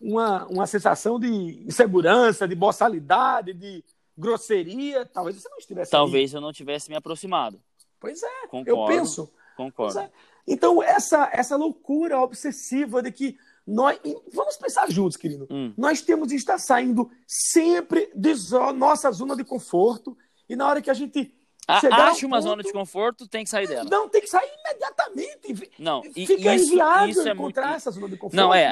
uma, 0.00 0.46
uma 0.46 0.66
sensação 0.66 1.20
de 1.20 1.28
insegurança, 1.66 2.48
de 2.48 2.54
boçalidade, 2.54 3.52
de 3.52 3.84
grosseria. 4.16 5.04
Talvez 5.04 5.36
você 5.36 5.50
não 5.50 5.58
estivesse. 5.58 5.90
Talvez 5.90 6.32
eu 6.32 6.40
não 6.40 6.50
tivesse 6.50 6.88
me 6.88 6.96
aproximado. 6.96 7.60
Pois 8.00 8.22
é, 8.22 8.44
eu 8.44 8.48
Concordo. 8.48 8.86
penso. 8.86 9.30
Concordo. 9.54 9.98
É. 9.98 10.10
Então, 10.48 10.82
essa, 10.82 11.28
essa 11.30 11.56
loucura 11.56 12.18
obsessiva 12.18 13.02
de 13.02 13.12
que 13.12 13.36
nós. 13.66 14.00
Vamos 14.32 14.56
pensar 14.56 14.90
juntos, 14.90 15.18
querido. 15.18 15.46
Hum. 15.50 15.74
Nós 15.76 16.00
temos 16.00 16.28
de 16.28 16.36
estar 16.36 16.56
saindo 16.56 17.10
sempre 17.26 18.10
de 18.14 18.34
nossa 18.76 19.10
zona 19.10 19.36
de 19.36 19.44
conforto. 19.44 20.16
E 20.48 20.56
na 20.56 20.66
hora 20.66 20.80
que 20.80 20.90
a 20.90 20.94
gente. 20.94 21.33
A- 21.66 21.80
chegar 21.80 22.08
acha 22.08 22.26
uma 22.26 22.36
ponto- 22.38 22.48
zona 22.48 22.62
de 22.62 22.72
conforto, 22.72 23.26
tem 23.26 23.44
que 23.44 23.50
sair 23.50 23.66
dela. 23.66 23.88
Não, 23.90 24.08
tem 24.08 24.20
que 24.20 24.26
sair 24.26 24.50
imediatamente. 24.64 25.70
Não, 25.78 26.02
Fica 26.02 26.54
isso, 26.54 26.72
inviável 26.72 27.08
isso 27.08 27.28
é 27.28 27.32
encontrar 27.32 27.64
muito. 27.68 27.76
essa 27.76 27.90
zona 27.90 28.08
de 28.08 28.16
conforto. 28.16 28.36
Não, 28.36 28.52
é, 28.54 28.64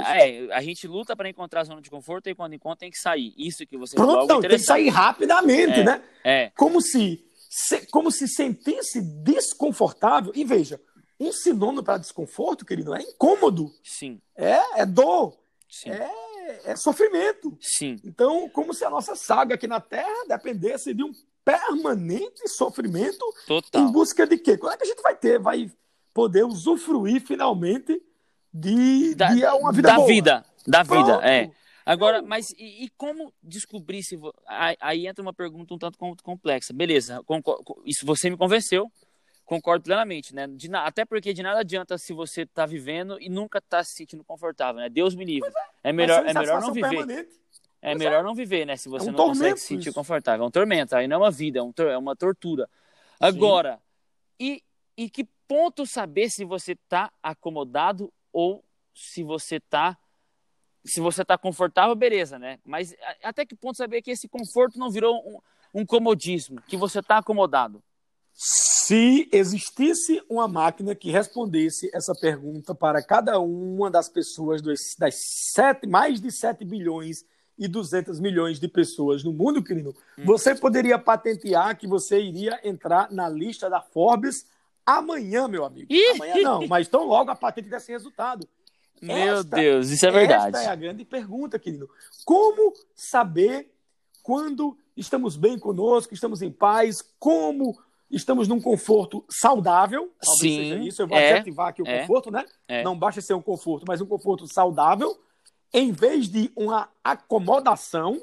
é, 0.49 0.55
a 0.55 0.61
gente 0.61 0.87
luta 0.87 1.15
para 1.17 1.29
encontrar 1.29 1.61
a 1.63 1.65
zona 1.65 1.81
de 1.81 1.91
conforto 1.91 2.29
e 2.29 2.35
quando 2.35 2.55
encontra 2.55 2.81
tem 2.81 2.91
que 2.91 2.99
sair. 2.99 3.33
Isso 3.37 3.65
que 3.67 3.77
você 3.77 3.97
falou, 3.97 4.13
Pronto, 4.17 4.31
algo 4.33 4.43
não, 4.43 4.49
tem 4.49 4.59
que 4.59 4.65
sair 4.65 4.89
rapidamente, 4.89 5.81
É. 5.81 5.85
né? 5.85 6.03
É, 6.25 6.51
Como 6.57 6.81
se, 6.81 7.25
se- 7.49 7.87
como 7.91 8.11
se 8.11 8.27
sentisse 8.29 9.01
desconfortável. 9.01 10.33
E 10.35 10.45
veja, 10.45 10.81
um 11.19 11.33
sinônimo 11.33 11.83
para 11.83 11.99
desconforto, 11.99 12.65
querido, 12.65 12.95
é 12.95 13.03
incômodo, 13.03 13.71
sim, 13.83 14.21
é, 14.37 14.81
é 14.81 14.87
dor, 14.87 15.39
sim, 15.69 15.91
é, 15.91 16.11
é 16.65 16.77
sofrimento. 16.77 17.57
sim. 17.61 18.01
Então, 18.05 18.49
como 18.49 18.75
se 18.75 18.85
a 18.85 18.91
nossa 18.91 19.15
saga 19.15 19.55
aqui 19.55 19.67
na 19.67 19.81
Terra 19.81 20.25
dependesse 20.29 20.93
de 20.93 21.03
um 21.05 21.13
permanente 21.45 22.49
sofrimento 22.49 23.25
em 23.45 23.47
Total. 23.47 23.91
busca 23.93 24.27
de 24.27 24.39
quê? 24.39 24.57
Quando 24.57 24.75
é 24.75 24.77
que 24.77 24.85
a 24.85 24.87
gente 24.87 25.03
vai 25.03 25.15
ter, 25.17 25.39
vai 25.39 25.71
poder 26.15 26.45
usufruir 26.45 27.21
finalmente 27.21 28.01
de, 28.53 29.15
Da, 29.15 29.35
de 29.35 29.45
uma 29.47 29.73
vida 29.73 29.89
da 29.89 29.95
boa? 29.97 30.07
vida, 30.09 30.45
da 30.67 30.83
vida, 30.83 30.95
Pronto. 31.05 31.25
é. 31.25 31.51
Agora, 31.85 32.23
mas 32.23 32.51
e, 32.53 32.85
e 32.85 32.89
como 32.97 33.33
descobrir 33.43 34.03
se. 34.05 34.17
Aí, 34.47 34.77
aí 34.81 35.07
entra 35.09 35.21
uma 35.21 35.33
pergunta 35.35 35.75
um 35.75 35.79
tanto 35.79 35.99
com- 35.99 36.15
complexa. 36.23 36.73
Beleza, 36.73 37.21
concor- 37.25 37.61
isso 37.85 38.07
você 38.07 38.31
me 38.31 38.37
convenceu, 38.37 38.87
concordo 39.45 39.83
plenamente, 39.83 40.33
né? 40.33 40.47
De 40.47 40.73
até 40.77 41.05
porque 41.05 41.33
de 41.35 41.43
nada 41.43 41.59
adianta 41.59 41.99
se 41.99 42.13
você 42.13 42.47
tá 42.47 42.65
vivendo 42.67 43.21
e 43.21 43.29
nunca 43.29 43.61
tá 43.61 43.83
se 43.83 43.95
sentindo 43.95 44.23
confortável, 44.23 44.81
né? 44.81 44.89
Deus 44.89 45.17
me 45.17 45.25
livre. 45.25 45.51
É 45.83 45.89
Vai 45.89 45.93
melhor, 45.93 46.25
é 46.25 46.33
melhor 46.33 46.61
não 46.61 46.73
viver. 46.73 46.89
permanente. 46.91 47.31
É 47.83 47.91
Pois 47.91 47.99
melhor 47.99 48.23
não 48.23 48.35
viver, 48.35 48.65
né? 48.65 48.77
Se 48.77 48.89
você 48.89 49.09
um 49.09 49.13
não 49.13 49.17
consegue 49.17 49.39
tormento 49.41 49.61
se 49.61 49.67
sentir 49.67 49.89
isso. 49.89 49.95
confortável. 49.95 50.45
É 50.45 50.49
um 50.49 50.51
tormento, 50.51 50.95
aí 50.95 51.09
não 51.09 51.17
é 51.17 51.19
uma 51.19 51.31
vida, 51.33 51.59
é, 51.59 51.63
um 51.63 51.73
tor- 51.73 51.89
é 51.89 51.99
uma 51.99 52.15
tortura. 52.15 52.71
Agora, 53.21 53.81
e, 54.39 54.63
e 54.97 55.11
que 55.11 55.25
ponto 55.49 55.85
saber 55.85 56.31
se 56.31 56.45
você 56.45 56.77
tá 56.89 57.13
acomodado 57.23 58.13
ou 58.33 58.65
se 58.95 59.23
você 59.23 59.59
tá. 59.59 59.99
Se 60.85 61.01
você 61.01 61.25
tá 61.25 61.37
confortável, 61.37 61.95
beleza, 61.95 62.39
né? 62.39 62.59
Mas 62.65 62.95
até 63.23 63.45
que 63.45 63.55
ponto 63.55 63.77
saber 63.77 64.01
que 64.01 64.11
esse 64.11 64.29
conforto 64.29 64.79
não 64.79 64.91
virou 64.91 65.17
um, 65.75 65.81
um 65.83 65.87
comodismo, 65.87 66.61
que 66.63 66.77
você 66.77 67.03
tá 67.03 67.19
acomodado? 67.19 67.83
Se 68.35 69.29
existisse 69.33 70.23
uma 70.29 70.49
máquina 70.49 70.95
que 70.95 71.11
respondesse 71.11 71.91
essa 71.95 72.13
pergunta 72.21 72.75
para 72.75 73.05
cada 73.05 73.39
uma 73.39 73.91
das 73.91 74.09
pessoas 74.09 74.61
dos, 74.63 74.81
das 74.99 75.15
sete, 75.55 75.87
mais 75.87 76.21
de 76.21 76.31
7 76.33 76.65
bilhões 76.65 77.25
200 77.69 78.19
milhões 78.21 78.59
de 78.61 78.69
pessoas 78.69 79.23
no 79.25 79.33
mundo, 79.33 79.63
querido, 79.63 79.95
Hum. 80.19 80.25
você 80.25 80.55
poderia 80.55 80.99
patentear 80.99 81.77
que 81.79 81.87
você 81.87 82.21
iria 82.21 82.59
entrar 82.65 83.11
na 83.11 83.29
lista 83.29 83.69
da 83.71 83.81
Forbes 83.81 84.47
amanhã, 84.85 85.47
meu 85.49 85.65
amigo. 85.65 85.87
Ih! 85.93 86.13
Amanhã 86.15 86.35
não, 86.43 86.67
mas 86.67 86.89
tão 86.89 87.05
logo 87.07 87.31
a 87.31 87.35
patente 87.37 87.69
desse 87.69 87.93
resultado. 87.93 88.47
Meu 89.01 89.17
Esta- 89.39 89.57
Deus, 89.57 89.91
isso 89.91 90.07
é 90.07 90.11
verdade. 90.11 90.57
Esta 90.57 90.69
é 90.69 90.73
a 90.73 90.77
grande 90.77 91.05
pergunta, 91.05 91.59
querido. 91.59 91.91
Como 92.25 92.73
saber 92.95 93.69
quando 94.23 94.77
estamos 94.97 95.37
bem 95.37 95.59
conosco, 95.59 96.15
estamos 96.15 96.41
em 96.43 96.51
paz, 96.53 97.03
como 97.19 97.77
estamos 98.11 98.47
num 98.47 98.61
conforto 98.61 99.25
saudável? 99.29 100.13
Talvez 100.21 100.41
Sim, 100.41 100.57
seja 100.71 100.77
isso. 100.85 101.03
Eu 101.03 101.09
vou 101.09 101.19
é, 101.19 101.33
ativar 101.39 101.69
aqui 101.69 101.83
o 101.83 101.87
é, 101.89 102.01
conforto, 102.03 102.31
né? 102.31 102.45
é. 102.69 102.83
Não 102.85 102.97
basta 102.97 103.21
ser 103.21 103.35
um 103.35 103.43
conforto, 103.43 103.85
mas 103.89 104.01
um 104.01 104.07
conforto 104.07 104.47
saudável, 104.47 105.19
em 105.73 105.93
vez 105.93 106.29
de 106.29 106.53
uma 106.55 106.89
acomodação, 107.03 108.23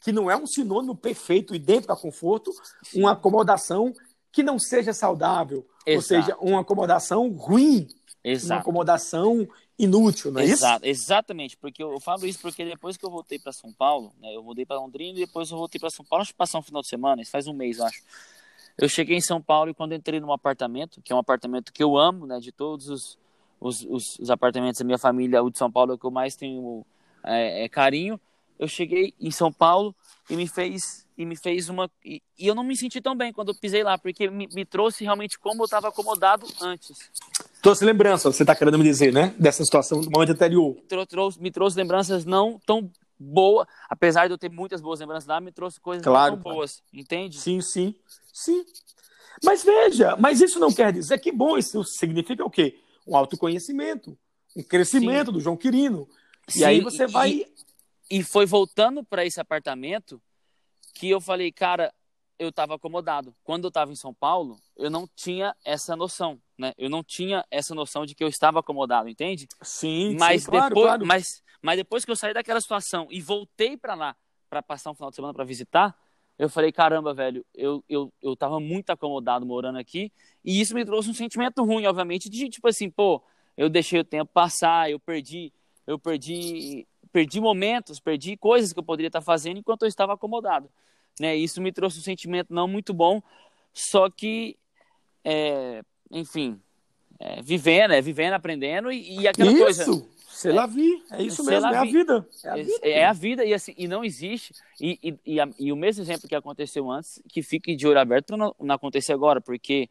que 0.00 0.12
não 0.12 0.30
é 0.30 0.36
um 0.36 0.46
sinônimo 0.46 0.94
perfeito 0.94 1.54
e 1.54 1.58
dentro 1.58 1.88
da 1.88 1.96
conforto, 1.96 2.52
uma 2.94 3.12
acomodação 3.12 3.92
que 4.30 4.42
não 4.42 4.58
seja 4.58 4.92
saudável, 4.92 5.66
ou 5.86 5.94
Exato. 5.94 6.06
seja, 6.06 6.36
uma 6.40 6.60
acomodação 6.60 7.28
ruim, 7.30 7.88
uma 8.24 8.32
Exato. 8.32 8.60
acomodação 8.60 9.48
inútil, 9.78 10.30
não 10.30 10.40
é 10.40 10.44
isso? 10.44 10.54
Exato, 10.54 10.86
exatamente, 10.86 11.56
porque 11.56 11.82
eu, 11.82 11.98
falo 12.00 12.26
isso 12.26 12.40
porque 12.40 12.64
depois 12.64 12.96
que 12.96 13.04
eu 13.04 13.10
voltei 13.10 13.38
para 13.38 13.52
São 13.52 13.72
Paulo, 13.72 14.12
né, 14.20 14.34
eu 14.34 14.42
voltei 14.42 14.66
para 14.66 14.78
Londrina 14.78 15.18
e 15.18 15.26
depois 15.26 15.50
eu 15.50 15.56
voltei 15.56 15.80
para 15.80 15.90
São 15.90 16.04
Paulo, 16.04 16.22
acho 16.22 16.32
que 16.32 16.36
passar 16.38 16.58
um 16.58 16.62
final 16.62 16.82
de 16.82 16.88
semana, 16.88 17.22
isso 17.22 17.30
faz 17.30 17.46
um 17.46 17.54
mês, 17.54 17.78
eu 17.78 17.86
acho. 17.86 18.02
Eu 18.76 18.88
cheguei 18.88 19.16
em 19.16 19.20
São 19.20 19.40
Paulo 19.40 19.70
e 19.70 19.74
quando 19.74 19.94
entrei 19.94 20.18
num 20.18 20.32
apartamento, 20.32 21.00
que 21.00 21.12
é 21.12 21.16
um 21.16 21.18
apartamento 21.18 21.72
que 21.72 21.82
eu 21.82 21.96
amo, 21.96 22.26
né, 22.26 22.40
de 22.40 22.50
todos 22.50 22.88
os, 22.88 23.18
os, 23.64 23.82
os, 23.88 24.18
os 24.18 24.30
apartamentos 24.30 24.78
da 24.78 24.84
minha 24.84 24.98
família, 24.98 25.42
o 25.42 25.50
de 25.50 25.56
São 25.56 25.72
Paulo 25.72 25.92
é 25.92 25.94
o 25.94 25.98
que 25.98 26.04
eu 26.04 26.10
mais 26.10 26.36
tenho 26.36 26.84
é, 27.24 27.64
é, 27.64 27.68
carinho. 27.68 28.20
Eu 28.58 28.68
cheguei 28.68 29.14
em 29.18 29.30
São 29.30 29.50
Paulo 29.50 29.94
e 30.28 30.36
me 30.36 30.46
fez 30.46 31.06
e 31.16 31.24
me 31.24 31.34
fez 31.34 31.68
uma 31.68 31.90
e, 32.04 32.22
e 32.38 32.46
eu 32.46 32.54
não 32.54 32.62
me 32.62 32.76
senti 32.76 33.00
tão 33.00 33.16
bem 33.16 33.32
quando 33.32 33.48
eu 33.48 33.54
pisei 33.54 33.82
lá, 33.82 33.96
porque 33.96 34.28
me, 34.28 34.46
me 34.52 34.66
trouxe 34.66 35.02
realmente 35.02 35.38
como 35.38 35.62
eu 35.62 35.64
estava 35.64 35.88
acomodado 35.88 36.46
antes. 36.60 37.10
Trouxe 37.62 37.86
lembrança, 37.86 38.30
você 38.30 38.42
está 38.42 38.54
querendo 38.54 38.78
me 38.78 38.84
dizer, 38.84 39.12
né? 39.12 39.34
Dessa 39.38 39.64
situação 39.64 40.02
do 40.02 40.10
momento 40.10 40.32
anterior. 40.32 40.76
trou- 40.86 41.06
trouxe, 41.06 41.40
me 41.40 41.50
trouxe 41.50 41.76
lembranças 41.78 42.26
não 42.26 42.60
tão 42.66 42.90
boas, 43.18 43.66
apesar 43.88 44.26
de 44.26 44.34
eu 44.34 44.38
ter 44.38 44.50
muitas 44.50 44.82
boas 44.82 45.00
lembranças 45.00 45.26
lá, 45.26 45.40
me 45.40 45.50
trouxe 45.50 45.80
coisas 45.80 46.04
claro. 46.04 46.36
boas, 46.36 46.82
entende? 46.92 47.40
Sim, 47.40 47.62
sim, 47.62 47.94
sim. 48.30 48.62
Mas 49.42 49.64
veja, 49.64 50.16
mas 50.16 50.42
isso 50.42 50.60
não 50.60 50.70
quer 50.70 50.92
dizer 50.92 51.18
que 51.18 51.32
bom, 51.32 51.56
isso 51.56 51.82
significa 51.82 52.44
o 52.44 52.50
quê? 52.50 52.83
Um 53.06 53.16
autoconhecimento, 53.16 54.16
um 54.56 54.62
crescimento 54.62 55.30
do 55.32 55.40
João 55.40 55.56
Quirino. 55.56 56.08
E 56.48 56.52
Sim, 56.58 56.64
aí 56.64 56.80
você 56.80 57.04
e- 57.04 57.06
vai. 57.06 57.46
E 58.10 58.22
foi 58.22 58.46
voltando 58.46 59.02
para 59.02 59.24
esse 59.24 59.40
apartamento 59.40 60.20
que 60.94 61.08
eu 61.10 61.20
falei, 61.20 61.50
cara, 61.50 61.92
eu 62.38 62.50
estava 62.50 62.74
acomodado. 62.74 63.34
Quando 63.42 63.64
eu 63.64 63.68
estava 63.68 63.90
em 63.90 63.96
São 63.96 64.12
Paulo, 64.12 64.60
eu 64.76 64.90
não 64.90 65.08
tinha 65.16 65.54
essa 65.64 65.96
noção, 65.96 66.40
né? 66.58 66.72
Eu 66.76 66.90
não 66.90 67.02
tinha 67.02 67.44
essa 67.50 67.74
noção 67.74 68.04
de 68.04 68.14
que 68.14 68.22
eu 68.22 68.28
estava 68.28 68.60
acomodado, 68.60 69.08
entende? 69.08 69.48
Sim, 69.62 70.16
mas 70.18 70.42
sim, 70.42 70.50
claro, 70.50 70.74
depois, 70.74 70.86
claro. 70.86 71.06
mas 71.06 71.42
mas 71.62 71.76
depois 71.78 72.04
que 72.04 72.10
eu 72.10 72.16
saí 72.16 72.34
daquela 72.34 72.60
situação 72.60 73.08
e 73.10 73.22
voltei 73.22 73.74
para 73.76 73.94
lá 73.94 74.14
para 74.50 74.62
passar 74.62 74.90
um 74.90 74.94
final 74.94 75.08
de 75.08 75.16
semana 75.16 75.32
para 75.32 75.44
visitar, 75.44 75.96
eu 76.38 76.48
falei, 76.48 76.72
caramba, 76.72 77.14
velho, 77.14 77.44
eu, 77.54 77.84
eu, 77.88 78.12
eu 78.20 78.36
tava 78.36 78.58
muito 78.58 78.90
acomodado 78.90 79.46
morando 79.46 79.78
aqui, 79.78 80.12
e 80.44 80.60
isso 80.60 80.74
me 80.74 80.84
trouxe 80.84 81.08
um 81.08 81.14
sentimento 81.14 81.64
ruim, 81.64 81.86
obviamente, 81.86 82.28
de 82.28 82.48
tipo 82.48 82.66
assim, 82.66 82.90
pô, 82.90 83.22
eu 83.56 83.68
deixei 83.68 84.00
o 84.00 84.04
tempo 84.04 84.30
passar, 84.32 84.90
eu 84.90 84.98
perdi, 84.98 85.52
eu 85.86 85.98
perdi, 85.98 86.86
perdi 87.12 87.40
momentos, 87.40 88.00
perdi 88.00 88.36
coisas 88.36 88.72
que 88.72 88.78
eu 88.78 88.84
poderia 88.84 89.08
estar 89.08 89.20
fazendo 89.20 89.58
enquanto 89.58 89.82
eu 89.82 89.88
estava 89.88 90.14
acomodado, 90.14 90.68
né? 91.20 91.36
Isso 91.36 91.62
me 91.62 91.70
trouxe 91.70 91.98
um 92.00 92.02
sentimento 92.02 92.52
não 92.52 92.66
muito 92.66 92.92
bom, 92.92 93.22
só 93.72 94.10
que, 94.10 94.56
é, 95.24 95.82
enfim, 96.10 96.60
é, 97.20 97.40
vivendo, 97.42 97.92
é 97.92 98.00
vivendo, 98.00 98.34
aprendendo 98.34 98.90
e, 98.90 99.20
e 99.20 99.28
aquela 99.28 99.52
isso, 99.52 99.62
coisa. 99.62 99.84
Sei 100.34 100.52
lá 100.52 100.66
vi, 100.66 101.02
é 101.10 101.22
isso 101.22 101.42
mesmo, 101.44 101.66
é 101.68 101.76
a 101.76 101.84
vi. 101.84 101.92
vida. 101.92 102.28
É 102.42 102.48
a 102.50 102.54
vida. 102.56 102.78
É 102.82 103.04
a 103.04 103.12
vida 103.12 103.44
e, 103.44 103.54
assim, 103.54 103.74
e 103.76 103.86
não 103.88 104.04
existe. 104.04 104.52
E, 104.80 104.98
e, 105.02 105.34
e, 105.34 105.40
a- 105.40 105.48
e 105.58 105.72
o 105.72 105.76
mesmo 105.76 106.02
exemplo 106.02 106.28
que 106.28 106.34
aconteceu 106.34 106.90
antes, 106.90 107.22
que 107.28 107.42
fique 107.42 107.74
de 107.76 107.86
olho 107.86 107.98
aberto 107.98 108.26
para 108.28 108.36
não, 108.36 108.54
não 108.60 108.74
acontecer 108.74 109.12
agora, 109.12 109.40
porque 109.40 109.88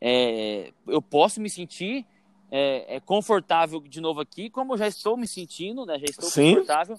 é, 0.00 0.72
eu 0.86 1.00
posso 1.00 1.40
me 1.40 1.48
sentir 1.48 2.04
é, 2.50 2.96
é, 2.96 3.00
confortável 3.00 3.80
de 3.80 4.00
novo 4.00 4.20
aqui, 4.20 4.50
como 4.50 4.74
eu 4.74 4.78
já 4.78 4.86
estou 4.88 5.16
me 5.16 5.26
sentindo, 5.26 5.86
né? 5.86 5.98
Já 5.98 6.06
estou 6.06 6.28
Sim. 6.30 6.50
confortável, 6.52 6.96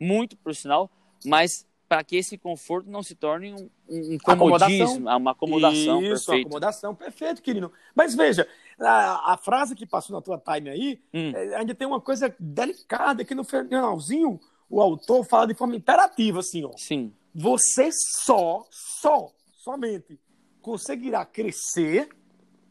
muito 0.00 0.36
por 0.36 0.54
sinal, 0.54 0.90
mas 1.24 1.66
para 1.92 2.02
que 2.02 2.16
esse 2.16 2.38
conforto 2.38 2.88
não 2.88 3.02
se 3.02 3.14
torne 3.14 3.52
um, 3.52 3.68
um 3.86 4.16
comodismo, 4.16 5.06
uma 5.14 5.32
acomodação, 5.32 6.00
Isso, 6.00 6.24
perfeito. 6.24 6.46
acomodação, 6.46 6.94
perfeito, 6.94 7.42
querido. 7.42 7.70
Mas 7.94 8.14
veja, 8.14 8.48
a, 8.80 9.34
a 9.34 9.36
frase 9.36 9.74
que 9.74 9.84
passou 9.84 10.16
na 10.16 10.22
tua 10.22 10.38
time 10.38 10.70
aí, 10.70 10.98
Hum. 11.12 11.32
é, 11.36 11.56
ainda 11.56 11.74
tem 11.74 11.86
uma 11.86 12.00
coisa 12.00 12.34
delicada 12.40 13.26
que 13.26 13.34
no 13.34 13.44
finalzinho 13.44 14.40
o 14.70 14.80
autor 14.80 15.22
fala 15.26 15.48
de 15.48 15.52
forma 15.52 15.76
imperativa, 15.76 16.38
assim, 16.38 16.64
ó. 16.64 16.70
Sim, 16.78 17.12
Você 17.34 17.90
só, 18.24 18.64
só, 18.70 19.30
somente 19.52 20.18
conseguirá 20.62 21.26
crescer 21.26 22.08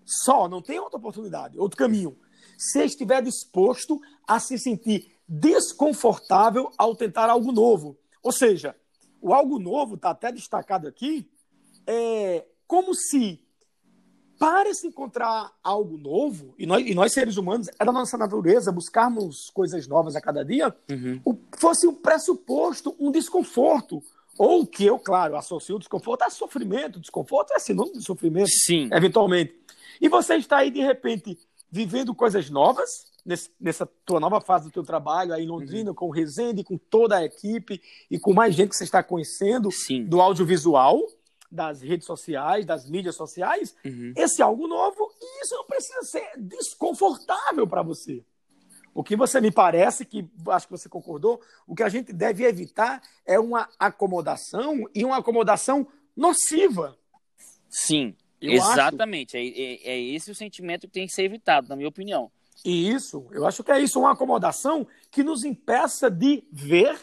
só, 0.03 0.49
não 0.49 0.63
tem 0.63 0.79
outra 0.79 0.97
oportunidade, 0.97 1.59
outro 1.59 1.77
caminho, 1.77 2.17
se 2.57 2.83
estiver 2.83 3.21
disposto 3.21 4.01
a 4.27 4.39
se 4.39 4.57
sentir 4.57 5.11
desconfortável 5.29 6.71
ao 6.75 6.95
tentar 6.95 7.29
algo 7.29 7.51
novo. 7.51 7.99
Ou 8.23 8.31
seja, 8.31 8.75
o 9.21 9.33
algo 9.33 9.59
novo 9.59 9.95
está 9.95 10.09
até 10.09 10.31
destacado 10.31 10.87
aqui, 10.87 11.29
é 11.85 12.45
como 12.67 12.93
se 12.95 13.39
para 14.39 14.73
se 14.73 14.87
encontrar 14.87 15.51
algo 15.63 15.97
novo, 15.99 16.55
e 16.57 16.65
nós, 16.65 16.83
e 16.87 16.95
nós 16.95 17.13
seres 17.13 17.37
humanos, 17.37 17.67
é 17.79 17.85
da 17.85 17.91
nossa 17.91 18.17
natureza 18.17 18.71
buscarmos 18.71 19.51
coisas 19.53 19.87
novas 19.87 20.15
a 20.15 20.21
cada 20.21 20.43
dia, 20.43 20.75
Uhum. 20.89 21.21
o- 21.23 21.37
fosse 21.59 21.85
um 21.87 21.93
pressuposto, 21.93 22.95
um 22.99 23.11
desconforto. 23.11 24.01
Ou 24.39 24.65
que 24.65 24.83
eu, 24.85 24.97
claro, 24.97 25.35
associo 25.35 25.75
o 25.75 25.79
desconforto 25.79 26.23
a 26.23 26.29
sofrimento. 26.31 26.99
Desconforto 26.99 27.51
é 27.53 27.59
sinônimo 27.59 27.97
de 27.99 28.03
sofrimento, 28.03 28.49
sim, 28.49 28.89
eventualmente. 28.91 29.53
E 29.99 30.09
você 30.09 30.35
está 30.37 30.57
aí, 30.57 30.71
de 30.71 30.79
repente, 30.81 31.37
vivendo 31.69 32.15
coisas 32.15 32.49
novas, 32.49 33.10
nesse- 33.25 33.49
nessa 33.59 33.85
tua 34.05 34.19
nova 34.19 34.41
fase 34.41 34.65
do 34.65 34.71
teu 34.71 34.83
trabalho 34.83 35.33
aí 35.33 35.43
em 35.43 35.47
Londrina, 35.47 35.93
com 35.93 36.07
o 36.07 36.11
Rezende, 36.11 36.63
com 36.63 36.77
toda 36.77 37.17
a 37.17 37.23
equipe 37.23 37.81
e 38.09 38.19
com 38.19 38.33
mais 38.33 38.55
gente 38.55 38.69
que 38.69 38.75
você 38.75 38.83
está 38.83 39.01
conhecendo 39.03 39.71
sim. 39.71 40.03
do 40.05 40.19
audiovisual, 40.21 40.99
das 41.51 41.81
redes 41.81 42.05
sociais, 42.07 42.65
das 42.65 42.89
mídias 42.89 43.15
sociais, 43.15 43.75
Uhum. 43.85 44.13
esse 44.15 44.41
é 44.41 44.45
algo 44.45 44.67
novo 44.67 45.11
e 45.21 45.43
isso 45.43 45.53
não 45.55 45.65
precisa 45.65 46.01
ser 46.03 46.31
desconfortável 46.37 47.67
para 47.67 47.81
você. 47.81 48.23
O 48.93 49.03
que 49.03 49.15
você 49.15 49.39
me 49.39 49.51
parece, 49.51 50.05
que 50.05 50.25
acho 50.49 50.67
que 50.67 50.71
você 50.71 50.89
concordou, 50.89 51.39
o 51.67 51.75
que 51.75 51.83
a 51.83 51.89
gente 51.89 52.11
deve 52.11 52.43
evitar 52.43 53.01
é 53.25 53.39
uma 53.39 53.69
acomodação 53.79 54.83
e 54.93 55.05
uma 55.05 55.17
acomodação 55.17 55.87
nociva. 56.15 56.97
Sim, 57.69 58.13
Eu 58.41 58.51
exatamente. 58.53 59.37
É, 59.37 59.41
é, 59.45 59.89
é 59.91 59.99
esse 60.01 60.29
o 60.31 60.35
sentimento 60.35 60.87
que 60.87 60.93
tem 60.93 61.05
que 61.07 61.13
ser 61.13 61.23
evitado, 61.23 61.69
na 61.69 61.75
minha 61.75 61.87
opinião. 61.87 62.29
E 62.63 62.89
isso, 62.89 63.27
eu 63.31 63.45
acho 63.45 63.63
que 63.63 63.71
é 63.71 63.79
isso, 63.81 63.99
uma 63.99 64.11
acomodação 64.11 64.87
que 65.09 65.23
nos 65.23 65.43
impeça 65.43 66.09
de 66.09 66.43
ver, 66.51 66.99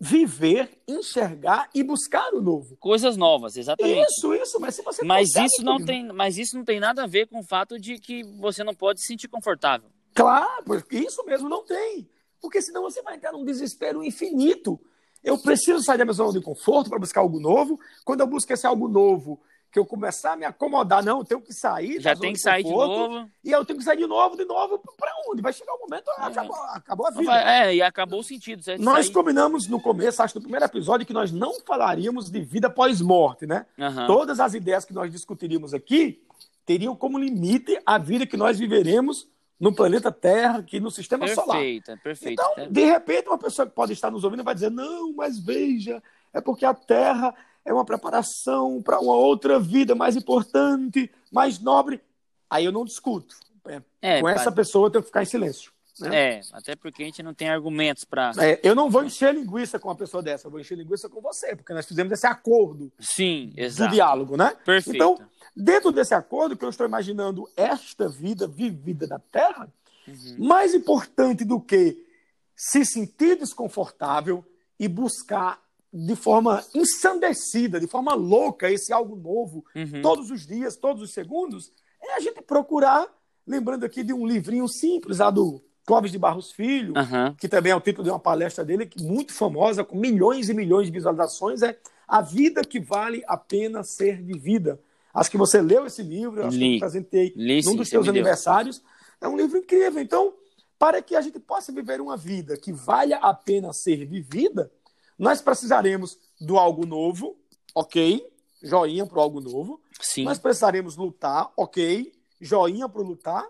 viver, 0.00 0.82
enxergar 0.88 1.68
e 1.74 1.82
buscar 1.82 2.32
o 2.32 2.40
novo. 2.40 2.76
Coisas 2.78 3.16
novas, 3.16 3.56
exatamente. 3.56 4.06
Isso, 4.08 4.34
isso, 4.34 4.60
mas 4.60 4.74
se 4.74 4.82
você 4.82 5.04
Mas 5.04 5.28
consegue, 5.28 5.46
isso 5.46 5.62
não 5.62 5.84
tem, 5.84 6.06
mas 6.12 6.38
isso 6.38 6.56
não 6.56 6.64
tem 6.64 6.80
nada 6.80 7.04
a 7.04 7.06
ver 7.06 7.26
com 7.26 7.40
o 7.40 7.44
fato 7.44 7.78
de 7.78 7.98
que 7.98 8.22
você 8.22 8.64
não 8.64 8.74
pode 8.74 9.00
se 9.00 9.06
sentir 9.06 9.28
confortável. 9.28 9.90
Claro, 10.14 10.64
porque 10.64 10.96
isso 10.96 11.22
mesmo 11.24 11.48
não 11.48 11.62
tem. 11.62 12.08
Porque 12.40 12.62
senão 12.62 12.82
você 12.82 13.02
vai 13.02 13.16
entrar 13.16 13.32
num 13.32 13.44
desespero 13.44 14.02
infinito. 14.02 14.80
Eu 15.22 15.36
preciso 15.36 15.82
sair 15.82 15.98
da 15.98 16.04
minha 16.04 16.14
zona 16.14 16.32
de 16.32 16.40
conforto 16.40 16.88
para 16.88 16.98
buscar 16.98 17.20
algo 17.20 17.40
novo. 17.40 17.78
Quando 18.04 18.20
eu 18.20 18.26
busco 18.26 18.52
esse 18.52 18.66
algo 18.66 18.88
novo, 18.88 19.40
que 19.70 19.78
eu 19.78 19.84
começar 19.84 20.32
a 20.32 20.36
me 20.36 20.44
acomodar, 20.46 21.04
não, 21.04 21.18
eu 21.18 21.24
tenho 21.24 21.40
que 21.40 21.52
sair. 21.52 22.00
Já 22.00 22.16
tem 22.16 22.32
que 22.32 22.38
sair 22.38 22.62
de 22.64 22.70
novo. 22.70 23.28
E 23.44 23.50
eu 23.50 23.64
tenho 23.64 23.78
que 23.78 23.84
sair 23.84 23.98
de 23.98 24.06
novo, 24.06 24.36
de 24.36 24.44
novo, 24.46 24.78
para 24.96 25.12
onde? 25.28 25.42
Vai 25.42 25.52
chegar 25.52 25.74
o 25.74 25.80
momento, 25.80 26.08
acabou, 26.16 26.56
acabou 26.56 27.06
a 27.06 27.10
vida. 27.10 27.40
É, 27.42 27.74
e 27.74 27.82
acabou 27.82 28.20
o 28.20 28.24
sentido. 28.24 28.62
Nós 28.78 29.06
sair- 29.06 29.12
combinamos 29.14 29.66
no 29.68 29.78
começo, 29.80 30.22
acho, 30.22 30.34
do 30.34 30.40
primeiro 30.40 30.64
episódio, 30.64 31.04
que 31.06 31.12
nós 31.12 31.30
não 31.30 31.60
falaríamos 31.60 32.30
de 32.30 32.40
vida 32.40 32.70
pós-morte, 32.70 33.46
né? 33.46 33.66
Aham. 33.78 34.06
Todas 34.06 34.40
as 34.40 34.54
ideias 34.54 34.84
que 34.84 34.94
nós 34.94 35.10
discutiríamos 35.12 35.74
aqui 35.74 36.22
teriam 36.64 36.96
como 36.96 37.18
limite 37.18 37.78
a 37.84 37.98
vida 37.98 38.26
que 38.26 38.36
nós 38.36 38.58
viveremos 38.58 39.28
no 39.60 39.74
planeta 39.74 40.10
Terra, 40.10 40.58
aqui 40.58 40.80
no 40.80 40.90
sistema 40.90 41.26
solar. 41.28 41.56
Perfeita, 41.58 42.00
perfeito. 42.02 42.32
Então, 42.40 42.52
É, 42.64 42.66
de 42.68 42.84
repente, 42.84 43.28
uma 43.28 43.38
pessoa 43.38 43.66
que 43.66 43.74
pode 43.74 43.92
estar 43.92 44.10
nos 44.10 44.24
ouvindo 44.24 44.42
vai 44.42 44.54
dizer: 44.54 44.70
não, 44.70 45.12
mas 45.14 45.38
veja, 45.38 46.02
é 46.32 46.40
porque 46.40 46.64
a 46.66 46.74
Terra 46.74 47.34
é 47.66 47.72
uma 47.74 47.84
preparação 47.84 48.80
para 48.80 48.98
uma 49.00 49.14
outra 49.14 49.58
vida 49.60 49.94
mais 49.94 50.16
importante, 50.16 51.10
mais 51.30 51.58
nobre. 51.58 52.00
Aí 52.48 52.64
eu 52.64 52.72
não 52.72 52.84
discuto. 52.84 53.36
É, 53.66 53.82
É, 54.00 54.20
Com 54.20 54.28
essa 54.28 54.50
pessoa 54.52 54.86
eu 54.86 54.90
tenho 54.90 55.02
que 55.02 55.08
ficar 55.08 55.22
em 55.22 55.26
silêncio. 55.26 55.72
né? 56.00 56.36
é, 56.36 56.40
até 56.52 56.76
porque 56.76 57.02
a 57.02 57.06
gente 57.06 57.22
não 57.22 57.34
tem 57.34 57.48
argumentos 57.48 58.04
para. 58.04 58.30
É, 58.38 58.60
eu 58.62 58.74
não 58.74 58.88
vou 58.88 59.04
encher 59.04 59.34
linguiça 59.34 59.78
com 59.78 59.88
uma 59.88 59.96
pessoa 59.96 60.22
dessa, 60.22 60.46
eu 60.46 60.50
vou 60.50 60.60
encher 60.60 60.78
linguiça 60.78 61.08
com 61.08 61.20
você, 61.20 61.56
porque 61.56 61.72
nós 61.74 61.84
fizemos 61.86 62.12
esse 62.12 62.26
acordo 62.26 62.92
Sim, 63.00 63.52
exato. 63.56 63.92
diálogo, 63.92 64.36
né? 64.36 64.54
Perfeito. 64.64 64.94
Então, 64.94 65.18
dentro 65.56 65.90
desse 65.90 66.14
acordo 66.14 66.56
que 66.56 66.64
eu 66.64 66.68
estou 66.70 66.86
imaginando 66.86 67.48
esta 67.56 68.08
vida 68.08 68.46
vivida 68.46 69.06
na 69.06 69.18
Terra, 69.18 69.68
Uhum. 70.06 70.46
mais 70.46 70.72
importante 70.72 71.44
do 71.44 71.60
que 71.60 72.06
se 72.54 72.84
sentir 72.84 73.36
desconfortável 73.36 74.44
e 74.78 74.86
buscar 74.86 75.60
de 75.98 76.14
forma 76.14 76.62
ensandecida, 76.74 77.80
de 77.80 77.86
forma 77.86 78.14
louca, 78.14 78.70
esse 78.70 78.92
algo 78.92 79.16
novo, 79.16 79.64
Uhum. 79.74 80.02
todos 80.02 80.30
os 80.30 80.46
dias, 80.46 80.76
todos 80.76 81.02
os 81.02 81.12
segundos, 81.12 81.72
é 82.02 82.14
a 82.16 82.20
gente 82.20 82.42
procurar, 82.42 83.06
lembrando 83.46 83.84
aqui 83.84 84.02
de 84.02 84.12
um 84.12 84.26
livrinho 84.26 84.68
simples, 84.68 85.18
lá 85.18 85.30
do 85.30 85.62
Clóvis 85.86 86.10
de 86.12 86.18
Barros 86.18 86.52
Filho, 86.52 86.92
Aham. 86.96 87.34
que 87.40 87.48
também 87.48 87.72
é 87.72 87.76
o 87.76 87.80
título 87.80 88.04
de 88.04 88.10
uma 88.10 88.18
palestra 88.18 88.64
dele, 88.64 88.86
que 88.86 89.02
muito 89.02 89.32
famosa, 89.32 89.84
com 89.84 89.96
milhões 89.96 90.48
e 90.48 90.54
milhões 90.54 90.86
de 90.86 90.92
visualizações, 90.92 91.62
é 91.62 91.78
A 92.08 92.20
Vida 92.20 92.62
que 92.62 92.80
Vale 92.80 93.22
a 93.26 93.36
Pena 93.36 93.82
Ser 93.82 94.20
Vivida. 94.22 94.80
Acho 95.14 95.30
que 95.30 95.38
você 95.38 95.62
leu 95.62 95.86
esse 95.86 96.02
livro, 96.02 96.42
acho 96.44 96.58
que 96.58 96.62
Li. 96.64 96.70
eu 96.72 96.76
apresentei 96.76 97.32
Li, 97.36 97.62
num 97.64 97.74
dos 97.76 97.88
seus 97.88 98.06
me 98.06 98.12
deu. 98.12 98.20
aniversários. 98.20 98.82
É 99.20 99.26
um 99.26 99.36
livro 99.36 99.56
incrível. 99.56 100.02
Então, 100.02 100.34
para 100.78 101.00
que 101.00 101.16
a 101.16 101.20
gente 101.22 101.38
possa 101.40 101.72
viver 101.72 102.02
uma 102.02 102.18
vida 102.18 102.54
que 102.58 102.70
valha 102.70 103.16
a 103.18 103.32
pena 103.32 103.72
ser 103.72 104.04
vivida, 104.04 104.70
nós 105.18 105.40
precisaremos 105.40 106.18
do 106.40 106.58
algo 106.58 106.84
novo, 106.86 107.36
ok? 107.74 108.26
Joinha 108.62 109.06
para 109.06 109.18
o 109.18 109.20
algo 109.20 109.40
novo. 109.40 109.80
Sim. 110.00 110.24
Nós 110.24 110.38
precisaremos 110.38 110.96
lutar, 110.96 111.50
ok? 111.56 112.12
Joinha 112.40 112.88
para 112.88 113.02
lutar. 113.02 113.44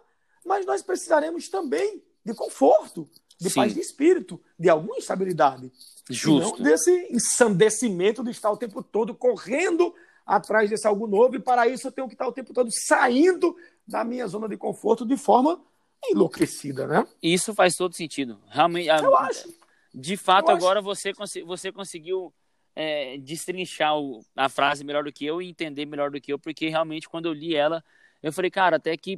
Mas 0.45 0.65
nós 0.65 0.83
precisaremos 0.83 1.49
também 1.49 2.03
de 2.25 2.35
conforto, 2.35 3.09
de 3.41 3.49
Sim. 3.51 3.55
paz 3.57 3.75
de 3.75 3.81
espírito, 3.81 4.41
de 4.59 4.69
alguma 4.69 4.97
estabilidade. 4.99 5.73
E 6.09 6.15
Justo. 6.15 6.57
não 6.59 6.63
desse 6.65 7.09
ensandecimento 7.11 8.23
de 8.23 8.31
estar 8.31 8.51
o 8.51 8.57
tempo 8.57 8.83
todo 8.83 9.15
correndo 9.15 9.93
atrás 10.25 10.71
desse 10.71 10.87
algo 10.87 11.07
novo. 11.07 11.35
E 11.37 11.41
para 11.41 11.67
isso 11.67 11.89
eu 11.89 11.93
tenho 11.93 12.07
que 12.07 12.15
estar 12.15 12.29
o 12.29 12.33
tempo 12.33 12.53
todo 12.55 12.71
saindo 12.71 13.57
da 13.87 14.05
minha 14.05 14.27
zona 14.29 14.49
de 14.49 14.57
conforto 14.57 15.05
de 15.05 15.17
forma 15.17 15.61
enlouquecida, 16.09 16.87
né? 16.87 17.07
Isso 17.23 17.53
faz 17.55 17.75
todo 17.75 17.95
sentido. 17.95 18.39
Realmente, 18.49 18.89
a- 18.89 18.99
Eu 18.99 19.17
acho. 19.17 19.53
De 19.97 20.17
fato, 20.17 20.51
eu 20.51 20.57
acho. 20.57 20.65
agora 20.65 20.83
você, 20.83 21.15
consi- 21.15 21.43
você 21.43 21.73
conseguiu 21.73 22.33
é, 22.79 23.17
destrinchar 23.17 23.97
o- 23.99 24.21
a 24.37 24.51
frase 24.51 24.85
melhor 24.85 25.03
do 25.05 25.11
que 25.13 25.25
eu 25.25 25.41
e 25.41 25.49
entender 25.49 25.87
melhor 25.87 26.11
do 26.11 26.21
que 26.21 26.31
eu, 26.31 26.39
porque 26.39 26.69
realmente 26.69 27.09
quando 27.09 27.25
eu 27.25 27.33
li 27.33 27.57
ela, 27.57 27.83
eu 28.23 28.31
falei, 28.31 28.51
cara, 28.51 28.77
até 28.77 28.95
que, 28.99 29.17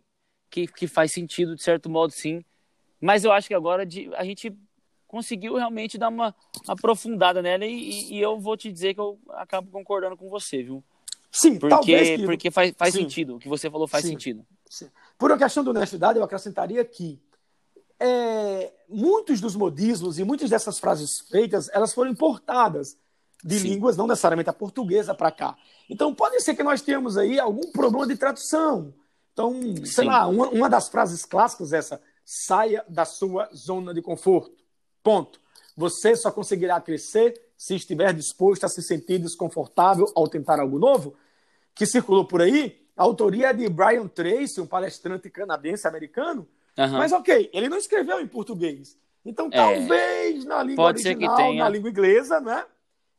que, 0.48 0.68
que 0.68 0.86
faz 0.86 1.10
sentido 1.10 1.56
de 1.56 1.62
certo 1.64 1.90
modo, 1.90 2.12
sim. 2.12 2.44
Mas 3.00 3.24
eu 3.24 3.32
acho 3.32 3.48
que 3.48 3.54
agora 3.54 3.84
de, 3.84 4.08
a 4.14 4.22
gente 4.24 4.56
conseguiu 5.08 5.56
realmente 5.56 5.98
dar 5.98 6.08
uma 6.08 6.32
aprofundada 6.68 7.42
nela 7.42 7.66
e, 7.66 7.72
e- 7.90 8.14
e 8.14 8.20
eu 8.20 8.38
vou 8.38 8.56
te 8.56 8.70
dizer 8.70 8.94
que 8.94 9.00
eu 9.00 9.18
acabo 9.30 9.68
concordando 9.72 10.16
com 10.16 10.28
você, 10.30 10.62
viu? 10.62 10.84
Sim, 11.32 11.58
Porque, 11.58 11.74
talvez. 11.74 12.08
querido, 12.10 12.26
porque 12.26 12.50
faz, 12.52 12.72
faz 12.76 12.94
Sim. 12.94 13.02
sentido. 13.02 13.36
O 13.36 13.38
que 13.40 13.48
você 13.48 13.68
falou 13.68 13.88
faz 13.88 14.04
Sim. 14.04 14.10
sentido. 14.12 14.46
Por 15.18 15.32
uma 15.32 15.38
questão 15.38 15.64
de 15.64 15.70
honestidade, 15.70 16.18
eu 16.18 16.24
acrescentaria 16.24 16.84
que 16.84 17.18
é, 18.00 18.72
muitos 18.88 19.40
dos 19.40 19.56
modismos 19.56 20.18
e 20.18 20.24
muitas 20.24 20.50
dessas 20.50 20.78
frases 20.78 21.20
feitas, 21.30 21.68
elas 21.72 21.92
foram 21.92 22.11
importadas 22.11 22.96
de 23.42 23.58
Sim. 23.58 23.68
línguas, 23.68 23.96
não 23.96 24.06
necessariamente 24.06 24.50
a 24.50 24.52
portuguesa, 24.52 25.14
para 25.14 25.30
cá. 25.30 25.56
Então, 25.88 26.14
pode 26.14 26.40
ser 26.40 26.54
que 26.54 26.62
nós 26.62 26.82
tenhamos 26.82 27.16
aí 27.16 27.38
algum 27.38 27.70
problema 27.70 28.06
de 28.06 28.16
tradução. 28.16 28.92
Então, 29.32 29.52
sei 29.84 30.04
Sim. 30.04 30.06
lá, 30.06 30.26
uma, 30.26 30.48
uma 30.48 30.68
das 30.68 30.88
frases 30.88 31.24
clássicas 31.24 31.72
é 31.72 31.78
essa: 31.78 32.00
saia 32.24 32.84
da 32.88 33.04
sua 33.04 33.48
zona 33.54 33.94
de 33.94 34.02
conforto. 34.02 34.56
Ponto. 35.02 35.40
Você 35.76 36.16
só 36.16 36.32
conseguirá 36.32 36.80
crescer 36.80 37.40
se 37.56 37.76
estiver 37.76 38.12
disposto 38.12 38.64
a 38.64 38.68
se 38.68 38.82
sentir 38.82 39.18
desconfortável 39.18 40.11
ao 40.16 40.26
tentar 40.26 40.58
algo 40.58 40.78
novo. 40.78 41.14
Que 41.72 41.87
circulou 41.87 42.24
por 42.24 42.42
aí, 42.42 42.84
a 42.96 43.04
autoria 43.04 43.50
é 43.50 43.52
de 43.52 43.68
Brian 43.68 44.08
Tracy, 44.08 44.61
um 44.61 44.66
palestrante 44.66 45.30
canadense 45.30 45.87
Aham. 46.78 46.98
mas 46.98 47.12
ok, 47.12 47.50
ele 47.52 47.68
não 47.68 47.76
escreveu 47.76 48.20
em 48.20 48.26
português. 48.28 48.96
Então, 49.24 49.48
É. 49.52 49.56
talvez 49.56 50.44
na 50.44 50.62
língua 50.62 50.84
Pode 50.86 51.06
original, 51.06 51.36
tenha. 51.36 51.64
na 51.64 51.68
língua 51.68 51.90
inglesa, 51.90 52.40
né? 52.40 52.64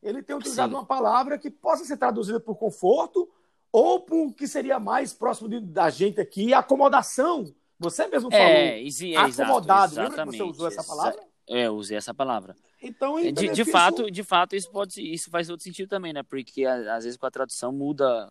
Ele 0.02 0.22
tenha 0.22 0.38
utilizado 0.38 0.70
Sim. 0.70 0.76
uma 0.78 0.84
palavra 0.86 1.38
que 1.38 1.50
possa 1.50 1.84
ser 1.84 1.96
traduzida 1.98 2.40
por 2.40 2.56
conforto 2.56 3.28
ou 3.70 4.00
por 4.00 4.32
que 4.32 4.48
seria 4.48 4.80
mais 4.80 5.12
próximo 5.12 5.48
de- 5.48 5.60
da 5.60 5.90
gente 5.90 6.20
aqui, 6.20 6.54
acomodação. 6.54 7.54
Você 7.78 8.06
mesmo 8.08 8.30
falou. 8.30 8.46
É, 8.46 8.80
exi- 8.82 9.14
é, 9.14 9.22
exato, 9.28 9.42
acomodado. 9.42 9.94
Lembra 9.96 10.24
que 10.26 10.36
você 10.36 10.42
usou 10.42 10.66
essa 10.68 10.82
palavra? 10.82 11.20
É, 11.48 11.66
eu 11.66 11.74
usei 11.76 11.96
essa 11.96 12.14
palavra. 12.14 12.56
Então, 12.82 13.18
É, 13.18 13.24
De, 13.24 13.32
de 13.32 13.40
benefício- 13.42 13.72
fato, 13.72 14.10
de 14.10 14.22
fato, 14.22 14.56
isso 14.56 14.70
pode 14.70 15.00
isso 15.02 15.30
faz 15.30 15.50
outro 15.50 15.64
sentido 15.64 15.88
também, 15.88 16.12
né? 16.12 16.22
Porque 16.22 16.64
às 16.64 17.04
vezes 17.04 17.16
com 17.18 17.26
a 17.26 17.30
tradução 17.30 17.70
muda, 17.72 18.06
mu- 18.26 18.30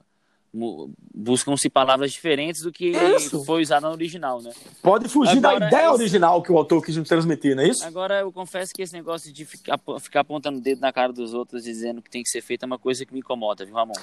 buscam-se 1.14 1.70
palavras 1.70 2.12
diferentes 2.12 2.62
do 2.62 2.72
que 2.72 2.90
Isso. 2.90 3.44
foi 3.46 3.62
usado 3.62 3.84
no 3.84 3.92
original, 3.92 4.42
né? 4.42 4.52
Pode 4.82 5.08
fugir 5.08 5.38
Agora, 5.38 5.60
da 5.60 5.68
ideia 5.68 5.86
esse- 5.86 5.94
original 5.94 6.42
que 6.42 6.52
o 6.52 6.58
autor 6.58 6.84
quis 6.84 6.96
nos 6.98 7.08
transmitir, 7.08 7.56
não 7.56 7.64
é 7.64 7.70
isso? 7.70 7.86
Agora, 7.86 8.20
eu 8.22 8.32
confesso 8.32 8.74
que 8.74 8.82
esse 8.82 8.94
negócio 8.94 9.32
de 9.32 9.46
ficar, 9.46 9.80
ficar 10.00 10.22
apontando 10.22 10.58
o 10.58 10.62
dedo 10.62 10.82
na 10.82 10.92
cara 10.92 11.14
dos 11.14 11.34
outros 11.34 11.64
dizendo 11.64 12.02
que 12.02 12.10
tem 12.10 12.24
que 12.24 12.30
ser 12.30 12.42
feito 12.42 12.64
é 12.64 12.66
uma 12.66 12.80
coisa 12.80 13.06
que 13.06 13.14
me 13.14 13.20
incomoda, 13.20 13.66
viu, 13.66 13.76
Ramon? 13.76 13.94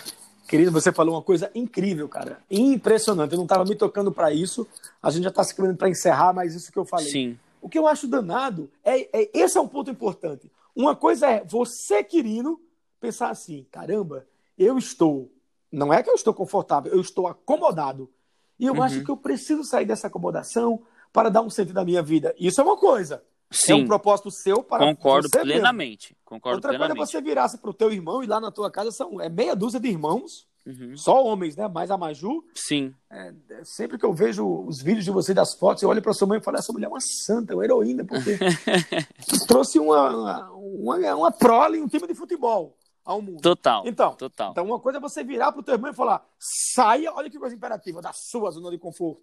Querido, 0.49 0.71
você 0.71 0.93
falou 0.93 1.15
uma 1.17 1.23
coisa 1.23 1.51
incrível, 1.55 2.09
cara. 2.09 2.39
Impressionante. 2.49 3.33
Eu 3.33 3.39
não 3.39 3.45
estava 3.47 3.65
me 3.65 3.75
tocando 3.75 4.13
para 4.13 4.33
isso. 4.33 4.67
A 5.03 5.11
gente 5.11 5.25
já 5.25 5.31
está 5.31 5.43
se 5.43 5.55
caminhando 5.55 5.79
para 5.79 5.89
encerrar, 5.89 6.33
mas 6.33 6.55
isso 6.55 6.71
que 6.71 6.79
eu 6.79 6.85
falei. 6.85 7.07
Sim, 7.11 7.39
O 7.61 7.69
que 7.69 7.77
eu 7.79 7.89
acho 7.89 8.07
danado 8.07 8.71
é, 8.85 9.09
é- 9.23 9.31
esse 9.35 9.59
é 9.59 9.61
um 9.61 9.67
ponto 9.67 9.91
importante. 9.91 10.49
Uma 10.75 10.95
coisa 10.95 11.27
é 11.29 11.45
você 11.45 12.05
querendo 12.05 12.61
pensar 13.01 13.31
assim, 13.31 13.67
caramba, 13.73 14.25
eu 14.57 14.79
estou, 14.79 15.29
não 15.71 15.93
é 15.93 16.03
que 16.03 16.11
eu 16.11 16.15
estou 16.15 16.33
confortável, 16.35 16.93
eu 16.93 17.01
estou 17.01 17.27
acomodado. 17.27 18.11
E 18.59 18.67
eu 18.67 18.75
Uhum. 18.75 18.83
acho 18.83 19.05
que 19.05 19.11
eu 19.11 19.17
preciso 19.17 19.63
sair 19.65 19.85
dessa 19.85 20.07
acomodação 20.07 20.83
para 21.13 21.29
dar 21.29 21.43
um 21.43 21.51
sentido 21.51 21.79
à 21.79 21.85
minha 21.85 22.03
vida. 22.03 22.35
Isso 22.39 22.61
é 22.61 22.65
uma 22.65 22.77
coisa. 22.77 23.23
É 23.69 23.75
um 23.75 23.79
sim, 23.81 23.87
propósito 23.87 24.31
seu 24.31 24.63
para 24.63 24.85
concordo 24.87 25.29
você 25.29 25.39
mesmo. 25.39 25.53
plenamente. 25.53 26.17
Concordo 26.25 26.57
Outra 26.57 26.71
coisa 26.71 26.85
é 26.85 26.87
plenamente. 26.89 27.11
você 27.13 27.21
virasse 27.21 27.59
para 27.59 27.71
o 27.71 27.75
teu 27.75 27.93
irmão 27.93 28.23
e 28.23 28.27
lá 28.27 28.41
na 28.41 28.51
tua 28.51 28.71
casa 28.71 28.91
são 28.91 29.21
é 29.21 29.29
meia 29.29 29.55
dúzia 29.55 29.79
de 29.79 29.89
irmãos, 29.89 30.47
Uhum. 30.67 30.97
só 30.97 31.23
homens, 31.25 31.55
né? 31.55 31.69
Mais 31.69 31.91
a 31.93 31.97
Maju. 31.97 32.43
Sim, 32.55 32.93
É, 33.09 33.33
sempre 33.63 33.97
que 33.99 34.05
eu 34.05 34.13
vejo 34.13 34.45
os 34.67 34.83
vídeos 34.83 35.05
de 35.05 35.13
você 35.13 35.33
das 35.33 35.55
fotos, 35.55 35.81
eu 35.83 35.89
olho 35.89 36.03
para 36.03 36.13
sua 36.13 36.27
mãe 36.27 36.39
e 36.39 36.43
falo: 36.43 36.57
essa 36.57 36.73
mulher 36.73 36.87
é 36.87 36.89
uma 36.89 36.99
santa, 37.01 37.55
uma 37.55 37.65
heroína, 37.65 38.05
porque 38.05 38.37
trouxe 39.47 39.79
uma, 39.79 40.51
uma, 40.51 41.15
uma 41.15 41.31
prole, 41.31 41.81
um 41.81 41.87
time 41.89 42.07
de 42.09 42.15
futebol 42.15 42.77
ao 43.07 43.23
mundo. 43.23 43.41
total. 43.41 43.85
Então, 43.87 44.15
total. 44.17 44.51
então, 44.51 44.65
uma 44.67 44.81
coisa 44.81 44.99
é 44.99 45.01
você 45.01 45.23
virar 45.25 45.53
para 45.53 45.61
o 45.61 45.63
teu 45.63 45.75
irmão 45.75 45.91
e 45.91 45.95
falar: 45.95 46.27
saia, 46.39 47.13
olha 47.15 47.31
que 47.31 47.39
coisa 47.39 47.55
imperativa, 47.55 48.03
da 48.03 48.13
sua 48.13 48.51
zona 48.51 48.71
de 48.71 48.79
conforto. 48.79 49.23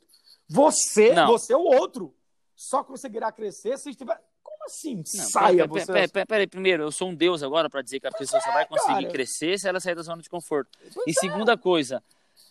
Você, 0.50 1.14
Não. 1.14 1.28
você 1.28 1.54
é 1.54 1.58
o 1.58 1.62
outro. 1.64 2.14
Só 2.56 2.84
conseguirá 2.84 3.32
crescer 3.32 3.78
se 3.78 3.90
estiver. 3.90 4.20
Como 4.42 4.64
assim? 4.66 4.98
Não, 4.98 5.06
saia, 5.06 5.68
pera- 5.68 5.68
pera- 5.70 5.86
você. 5.86 5.92
pera- 5.94 6.08
pera- 6.08 6.26
Peraí, 6.26 6.48
primeiro, 6.48 6.84
eu 6.84 6.92
sou 6.92 7.10
um 7.10 7.16
deus 7.16 7.44
agora 7.44 7.70
para 7.70 7.82
dizer 7.82 8.00
que 8.00 8.08
a 8.08 8.12
pessoa 8.12 8.42
só 8.42 8.52
vai 8.52 8.66
conseguir 8.66 9.02
cara. 9.02 9.10
crescer 9.10 9.60
se 9.60 9.68
ela 9.68 9.80
sair 9.80 9.96
da 9.96 10.02
zona 10.02 10.22
de 10.22 10.30
conforto. 10.30 10.70
Pois 10.94 11.08
E 11.08 11.12
é. 11.12 11.14
segunda 11.14 11.58
coisa, 11.58 12.02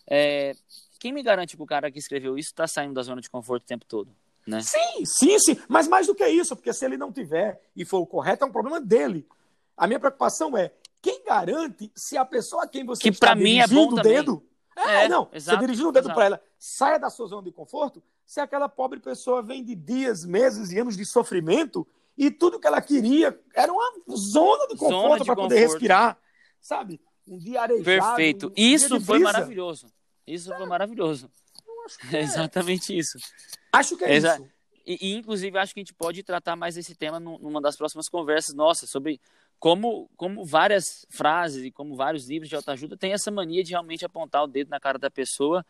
é, 0.06 0.54
quem 0.98 1.12
me 1.12 1.22
garante 1.22 1.56
que 1.56 1.62
o 1.62 1.66
cara 1.66 1.90
que 1.90 1.98
escreveu 1.98 2.36
isso 2.36 2.50
está 2.50 2.66
saindo 2.66 2.94
da 2.94 3.02
zona 3.02 3.20
de 3.20 3.30
conforto 3.30 3.62
o 3.62 3.66
tempo 3.66 3.84
todo? 3.86 4.10
Né? 4.46 4.60
Sim, 4.60 5.04
sim, 5.06 5.38
sim. 5.38 5.56
Mas 5.68 5.86
mais 5.86 6.06
do 6.08 6.14
que 6.14 6.26
isso, 6.26 6.56
porque 6.56 6.72
se 6.72 6.84
ele 6.84 6.96
não 6.96 7.12
tiver 7.12 7.60
e 7.76 7.84
for 7.84 7.98
o 7.98 8.06
correto, 8.06 8.44
é 8.44 8.46
um 8.48 8.52
problema 8.52 8.80
dele. 8.80 9.26
A 9.76 9.86
minha 9.86 10.00
preocupação 10.00 10.56
é 10.58 10.72
quem 11.02 11.22
garante 11.24 11.90
se 11.94 12.16
a 12.16 12.24
pessoa 12.24 12.62
a 12.64 12.68
quem 12.68 12.84
você 12.86 13.02
Que 13.02 13.08
está 13.10 13.32
é 13.32 13.34
dirigindo 13.34 13.74
bom 13.74 13.92
o 13.92 14.02
dedo. 14.02 14.46
É, 14.76 15.04
É, 15.04 15.08
não. 15.08 15.28
exato, 15.32 15.58
você 15.58 15.66
dirigindo 15.66 15.88
o 15.88 15.92
dedo 15.92 16.14
para 16.14 16.24
ela, 16.24 16.42
saia 16.58 16.98
da 16.98 17.10
sua 17.10 17.26
zona 17.26 17.42
de 17.42 17.52
conforto. 17.52 18.02
Se 18.24 18.40
aquela 18.40 18.68
pobre 18.68 19.00
pessoa 19.00 19.42
vem 19.42 19.62
de 19.62 19.74
dias, 19.74 20.24
meses 20.24 20.70
e 20.70 20.78
anos 20.78 20.96
de 20.96 21.04
sofrimento 21.04 21.86
e 22.16 22.30
tudo 22.30 22.58
que 22.58 22.66
ela 22.66 22.80
queria 22.80 23.38
era 23.54 23.70
uma 23.72 23.92
zona 24.16 24.66
de 24.68 24.76
conforto 24.76 25.24
para 25.26 25.34
poder 25.36 25.58
respirar, 25.58 26.16
sabe? 26.60 27.00
Um 27.26 27.36
dia 27.36 27.60
arejado. 27.62 27.84
Perfeito. 27.84 28.46
um 28.48 28.52
Isso 28.56 29.00
foi 29.00 29.18
brisa. 29.18 29.32
maravilhoso. 29.32 29.86
Isso 30.26 30.54
foi 30.56 30.66
maravilhoso. 30.66 31.30
É 32.12 32.16
é. 32.18 32.20
exatamente 32.22 32.96
isso. 32.96 33.18
Acho 33.72 33.96
que 33.96 34.04
é 34.04 34.14
Exa- 34.14 34.36
isso. 34.36 34.48
E, 34.86 34.98
e, 35.12 35.16
inclusive, 35.16 35.56
acho 35.58 35.72
que 35.74 35.80
a 35.80 35.82
gente 35.82 35.94
pode 35.94 36.22
tratar 36.24 36.56
mais 36.56 36.76
esse 36.76 36.94
tema 36.94 37.20
num- 37.20 37.38
numa 37.38 37.60
das 37.60 37.76
próximas 37.76 38.08
conversas 38.08 38.52
nossas, 38.54 38.90
sobre 38.90 39.20
como, 39.62 40.10
como 40.16 40.44
várias 40.44 41.06
frases 41.08 41.62
e 41.64 41.70
como 41.70 41.94
vários 41.94 42.28
livros 42.28 42.48
de 42.48 42.56
autoajuda 42.56 42.96
têm 42.96 43.12
essa 43.12 43.30
mania 43.30 43.62
de 43.62 43.70
realmente 43.70 44.04
apontar 44.04 44.42
o 44.42 44.48
dedo 44.48 44.68
na 44.70 44.80
cara 44.80 44.98
da 44.98 45.08
pessoa 45.08 45.64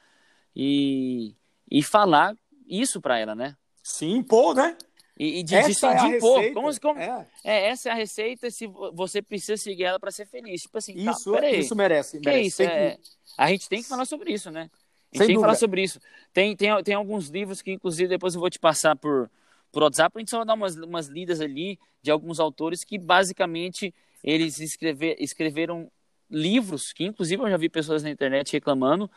e, 0.56 1.34
e 1.70 1.82
falar 1.82 2.34
isso 2.66 3.02
para 3.02 3.18
ela, 3.18 3.34
né? 3.34 3.54
Sim, 3.82 4.22
pô, 4.22 4.54
né? 4.54 4.78
E, 5.18 5.40
e 5.40 5.42
de, 5.42 5.54
Essa 5.56 5.70
de, 5.72 5.84
é 5.84 5.88
a 5.90 5.94
de 6.08 6.16
impor. 6.16 6.38
receita. 6.38 6.54
Como, 6.54 6.80
como, 6.80 7.00
É. 7.00 7.26
é, 7.44 7.68
essa 7.68 7.90
é 7.90 7.92
a 7.92 7.94
receita 7.94 8.50
se 8.50 8.66
vo- 8.66 8.90
você 8.94 9.20
precisa 9.20 9.58
seguir 9.58 9.84
ela 9.84 10.00
para 10.00 10.10
ser 10.10 10.24
feliz. 10.24 10.62
Tipo 10.62 10.78
assim, 10.78 10.94
Isso, 10.96 11.30
tá, 11.30 11.40
peraí. 11.40 11.58
isso 11.60 11.76
merece. 11.76 12.18
Merece. 12.18 12.46
isso? 12.48 12.56
Tem 12.56 12.66
É, 12.68 12.98
a 13.36 13.48
gente 13.50 13.68
tem 13.68 13.82
que 13.82 13.88
falar 13.90 14.06
sobre 14.06 14.32
isso, 14.32 14.50
né? 14.50 14.60
A 14.62 14.64
gente 14.64 15.18
Sem 15.18 15.26
tem 15.26 15.36
que 15.36 15.40
falar 15.42 15.52
dúvida. 15.52 15.58
sobre 15.60 15.82
isso. 15.82 16.00
Tem, 16.32 16.56
tem, 16.56 16.82
tem 16.82 16.94
alguns 16.94 17.28
livros 17.28 17.60
que, 17.60 17.70
inclusive, 17.70 18.08
depois 18.08 18.32
eu 18.34 18.40
vou 18.40 18.48
te 18.48 18.58
passar 18.58 18.96
por, 18.96 19.30
por 19.72 19.82
WhatsApp, 19.82 20.12
a 20.14 20.20
gente 20.20 20.30
só 20.30 20.44
dar 20.44 20.54
umas, 20.54 20.76
umas 20.76 21.06
lidas 21.06 21.40
ali 21.40 21.80
de 22.02 22.10
alguns 22.10 22.38
autores 22.38 22.84
que, 22.84 22.98
basicamente, 22.98 23.92
eles 24.22 24.60
escrever, 24.60 25.16
escreveram 25.18 25.90
livros, 26.30 26.92
que, 26.92 27.04
inclusive, 27.04 27.42
eu 27.42 27.48
já 27.50 27.56
vi 27.56 27.68
pessoas 27.70 28.02
na 28.02 28.10
internet 28.10 28.52
reclamando, 28.52 29.10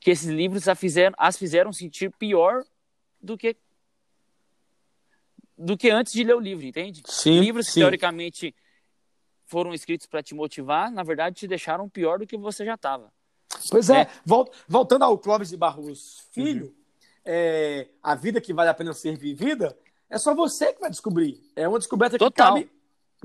que 0.00 0.10
esses 0.10 0.28
livros 0.28 0.66
as 0.66 0.78
fizeram, 0.78 1.14
as 1.18 1.36
fizeram 1.36 1.72
sentir 1.72 2.10
pior 2.18 2.64
do 3.20 3.36
que 3.36 3.54
do 5.56 5.76
que 5.76 5.90
antes 5.90 6.12
de 6.12 6.22
ler 6.22 6.36
o 6.36 6.40
livro, 6.40 6.64
entende? 6.64 7.02
Sim, 7.04 7.40
Livros 7.40 7.66
que, 7.66 7.72
sim. 7.72 7.80
teoricamente, 7.80 8.54
foram 9.44 9.74
escritos 9.74 10.06
para 10.06 10.22
te 10.22 10.32
motivar, 10.32 10.88
na 10.90 11.02
verdade, 11.02 11.34
te 11.34 11.48
deixaram 11.48 11.88
pior 11.88 12.20
do 12.20 12.26
que 12.26 12.36
você 12.36 12.64
já 12.64 12.74
estava. 12.74 13.12
Pois 13.68 13.90
é, 13.90 14.02
É. 14.02 14.08
vol- 14.24 14.48
voltando 14.68 15.02
ao 15.02 15.18
Clóvis 15.18 15.48
de 15.48 15.56
Barros 15.56 16.28
Filho, 16.30 16.66
Uhum. 16.66 16.74
é, 17.24 17.88
a 18.00 18.14
vida 18.14 18.40
que 18.40 18.52
vale 18.54 18.70
a 18.70 18.74
pena 18.74 18.92
ser 18.92 19.18
vivida, 19.18 19.76
é 20.10 20.18
só 20.18 20.34
você 20.34 20.72
que 20.72 20.80
vai 20.80 20.90
descobrir. 20.90 21.40
É 21.54 21.68
uma 21.68 21.78
descoberta 21.78 22.18
que, 22.18 22.30
cabe, 22.30 22.70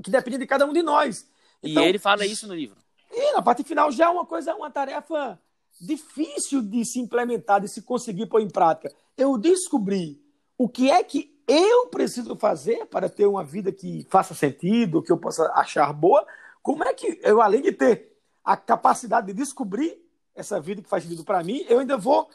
que 0.02 0.10
depende 0.10 0.38
de 0.38 0.46
cada 0.46 0.66
um 0.66 0.72
de 0.72 0.82
nós. 0.82 1.26
Então, 1.62 1.82
e 1.82 1.86
ele 1.86 1.98
fala 1.98 2.26
isso 2.26 2.46
no 2.46 2.54
livro. 2.54 2.76
E 3.10 3.32
na 3.32 3.42
parte 3.42 3.62
final 3.62 3.90
já 3.90 4.06
é 4.06 4.08
uma 4.08 4.26
coisa, 4.26 4.54
uma 4.54 4.70
tarefa 4.70 5.38
difícil 5.80 6.62
de 6.62 6.84
se 6.84 7.00
implementar, 7.00 7.60
de 7.60 7.68
se 7.68 7.82
conseguir 7.82 8.26
pôr 8.26 8.40
em 8.40 8.50
prática. 8.50 8.92
Eu 9.16 9.38
descobri 9.38 10.20
o 10.58 10.68
que 10.68 10.90
é 10.90 11.02
que 11.02 11.34
eu 11.46 11.86
preciso 11.88 12.34
fazer 12.36 12.86
para 12.86 13.08
ter 13.08 13.26
uma 13.26 13.44
vida 13.44 13.70
que 13.70 14.06
faça 14.08 14.34
sentido, 14.34 15.02
que 15.02 15.12
eu 15.12 15.18
possa 15.18 15.50
achar 15.54 15.92
boa. 15.92 16.26
Como 16.62 16.84
é 16.84 16.94
que 16.94 17.20
eu, 17.22 17.40
além 17.40 17.60
de 17.60 17.72
ter 17.72 18.16
a 18.42 18.56
capacidade 18.56 19.26
de 19.26 19.32
descobrir 19.32 19.98
essa 20.34 20.60
vida 20.60 20.82
que 20.82 20.88
faz 20.88 21.04
sentido 21.04 21.24
para 21.24 21.42
mim, 21.42 21.64
eu 21.68 21.78
ainda 21.78 21.96
vou, 21.96 22.28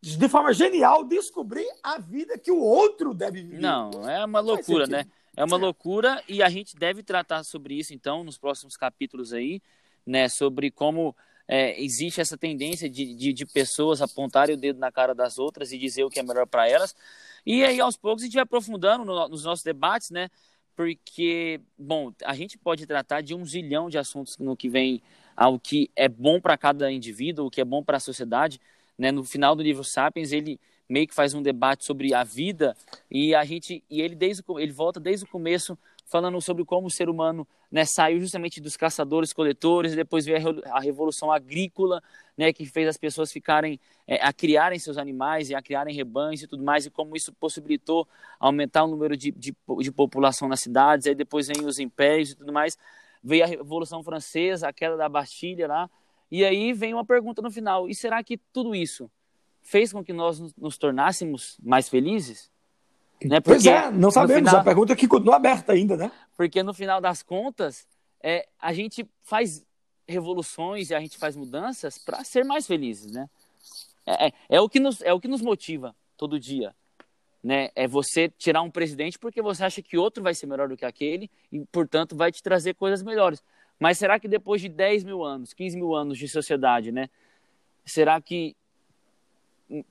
de 0.00 0.28
forma 0.28 0.52
genial, 0.52 1.04
descobrir 1.04 1.66
a 1.82 1.98
vida 1.98 2.38
que 2.38 2.50
o 2.50 2.58
outro 2.60 3.12
deve 3.12 3.42
viver. 3.42 3.60
Não, 3.60 3.90
é 4.08 4.24
uma 4.24 4.40
loucura, 4.40 4.86
né? 4.86 5.06
É 5.36 5.44
uma 5.44 5.56
loucura 5.56 6.22
e 6.28 6.42
a 6.42 6.48
gente 6.48 6.76
deve 6.76 7.02
tratar 7.02 7.44
sobre 7.44 7.74
isso, 7.74 7.92
então, 7.94 8.24
nos 8.24 8.38
próximos 8.38 8.76
capítulos 8.76 9.32
aí, 9.32 9.60
né? 10.06 10.28
Sobre 10.28 10.70
como 10.70 11.14
é, 11.46 11.80
existe 11.82 12.20
essa 12.20 12.36
tendência 12.36 12.88
de, 12.88 13.14
de, 13.14 13.32
de 13.32 13.46
pessoas 13.46 14.00
apontarem 14.00 14.56
o 14.56 14.58
dedo 14.58 14.78
na 14.78 14.90
cara 14.90 15.14
das 15.14 15.38
outras 15.38 15.72
e 15.72 15.78
dizer 15.78 16.04
o 16.04 16.10
que 16.10 16.20
é 16.20 16.22
melhor 16.22 16.46
para 16.46 16.68
elas. 16.68 16.94
E 17.44 17.64
aí, 17.64 17.80
aos 17.80 17.96
poucos, 17.96 18.22
a 18.22 18.26
gente 18.26 18.34
vai 18.34 18.42
aprofundando 18.42 19.04
no- 19.04 19.28
nos 19.28 19.44
nossos 19.44 19.64
debates, 19.64 20.10
né? 20.10 20.30
Porque, 20.74 21.60
bom, 21.78 22.12
a 22.24 22.34
gente 22.34 22.56
pode 22.56 22.86
tratar 22.86 23.20
de 23.20 23.34
um 23.34 23.44
zilhão 23.44 23.90
de 23.90 23.98
assuntos 23.98 24.38
no 24.38 24.56
que 24.56 24.68
vem 24.68 25.02
ao 25.36 25.58
que 25.58 25.90
é 25.94 26.08
bom 26.08 26.40
para 26.40 26.56
cada 26.56 26.90
indivíduo, 26.90 27.46
o 27.46 27.50
que 27.50 27.60
é 27.60 27.64
bom 27.64 27.82
para 27.82 27.98
a 27.98 28.00
sociedade. 28.00 28.60
Né? 29.00 29.10
No 29.10 29.24
final 29.24 29.56
do 29.56 29.62
livro 29.62 29.82
Sapiens, 29.82 30.30
ele 30.30 30.60
meio 30.86 31.06
que 31.06 31.14
faz 31.14 31.32
um 31.32 31.40
debate 31.40 31.86
sobre 31.86 32.12
a 32.12 32.22
vida 32.22 32.76
e 33.10 33.34
a 33.34 33.44
gente 33.44 33.82
e 33.88 34.02
ele 34.02 34.14
desde 34.14 34.42
ele 34.58 34.72
volta 34.72 34.98
desde 34.98 35.24
o 35.24 35.28
começo 35.28 35.78
falando 36.04 36.40
sobre 36.40 36.64
como 36.64 36.88
o 36.88 36.90
ser 36.90 37.08
humano 37.08 37.46
né, 37.70 37.84
saiu 37.84 38.18
justamente 38.18 38.60
dos 38.60 38.76
caçadores 38.76 39.32
coletores 39.32 39.94
depois 39.94 40.26
veio 40.26 40.36
a 40.36 40.40
revolu- 40.40 40.62
a 40.66 40.80
revolução 40.80 41.30
agrícola 41.30 42.02
né 42.36 42.52
que 42.52 42.66
fez 42.66 42.88
as 42.88 42.96
pessoas 42.96 43.30
ficarem 43.30 43.78
é, 44.04 44.16
a 44.20 44.32
criarem 44.32 44.80
seus 44.80 44.98
animais 44.98 45.48
e 45.48 45.54
a 45.54 45.62
criarem 45.62 45.94
rebanhos 45.94 46.42
e 46.42 46.48
tudo 46.48 46.64
mais 46.64 46.86
e 46.86 46.90
como 46.90 47.16
isso 47.16 47.32
possibilitou 47.34 48.06
aumentar 48.40 48.82
o 48.82 48.88
número 48.88 49.16
de, 49.16 49.30
de, 49.30 49.54
de 49.78 49.92
população 49.92 50.48
nas 50.48 50.58
cidades 50.58 51.06
aí 51.06 51.14
depois 51.14 51.46
vem 51.46 51.64
os 51.64 51.78
impérios 51.78 52.32
e 52.32 52.34
tudo 52.36 52.52
mais 52.52 52.76
veio 53.22 53.44
a 53.44 53.46
revolução 53.46 54.02
francesa 54.02 54.66
a 54.66 54.72
queda 54.72 54.96
da 54.96 55.08
Bastilha 55.08 55.68
lá 55.68 55.90
e 56.30 56.44
aí 56.44 56.72
vem 56.72 56.94
uma 56.94 57.04
pergunta 57.04 57.42
no 57.42 57.50
final 57.50 57.88
e 57.88 57.94
será 57.94 58.22
que 58.22 58.36
tudo 58.52 58.74
isso 58.74 59.10
fez 59.62 59.92
com 59.92 60.04
que 60.04 60.12
nós 60.12 60.40
nos- 60.56 60.78
tornássemos 60.78 61.56
mais 61.62 61.88
felizes? 61.88 62.50
Né? 63.22 63.40
Pois 63.40 63.58
Porque 63.62 63.68
é, 63.68 63.90
não 63.90 64.10
sabemos. 64.10 64.48
final- 64.48 64.60
A 64.62 64.64
pergunta 64.64 64.96
que 64.96 65.06
continua 65.06 65.36
aberta 65.36 65.72
ainda, 65.72 65.96
né? 65.96 66.10
porque 66.36 66.62
no 66.62 66.72
final 66.72 67.00
das 67.00 67.22
contas, 67.22 67.86
é, 68.22 68.48
a 68.58 68.72
gente 68.72 69.06
faz 69.22 69.66
revoluções 70.08 70.90
e 70.90 70.94
a 70.94 71.00
gente 71.00 71.18
faz 71.18 71.36
mudanças 71.36 71.98
para 71.98 72.24
ser 72.24 72.44
mais 72.44 72.66
felizes, 72.66 73.12
né? 73.12 73.28
É, 74.06 74.28
é, 74.28 74.32
é 74.48 74.60
o 74.60 74.68
que 74.68 74.80
nos, 74.80 75.02
é 75.02 75.12
o 75.12 75.20
que 75.20 75.28
nos 75.28 75.42
motiva 75.42 75.94
todo 76.16 76.40
dia, 76.40 76.74
né? 77.44 77.68
É 77.76 77.86
você 77.86 78.28
tirar 78.28 78.62
um 78.62 78.70
presidente 78.70 79.18
porque 79.18 79.40
você 79.42 79.62
acha 79.64 79.82
que 79.82 79.96
outro 79.98 80.22
vai 80.22 80.34
ser 80.34 80.46
melhor 80.46 80.68
do 80.68 80.76
que 80.76 80.84
aquele 80.86 81.30
e, 81.52 81.60
portanto, 81.66 82.16
vai 82.16 82.32
te 82.32 82.42
trazer 82.42 82.74
coisas 82.74 83.02
melhores. 83.02 83.42
Mas 83.80 83.96
será 83.96 84.20
que 84.20 84.28
depois 84.28 84.60
de 84.60 84.68
10 84.68 85.04
mil 85.04 85.24
anos, 85.24 85.54
15 85.54 85.74
mil 85.74 85.94
anos 85.94 86.18
de 86.18 86.28
sociedade, 86.28 86.92
né? 86.92 87.08
Será 87.82 88.20
que 88.20 88.54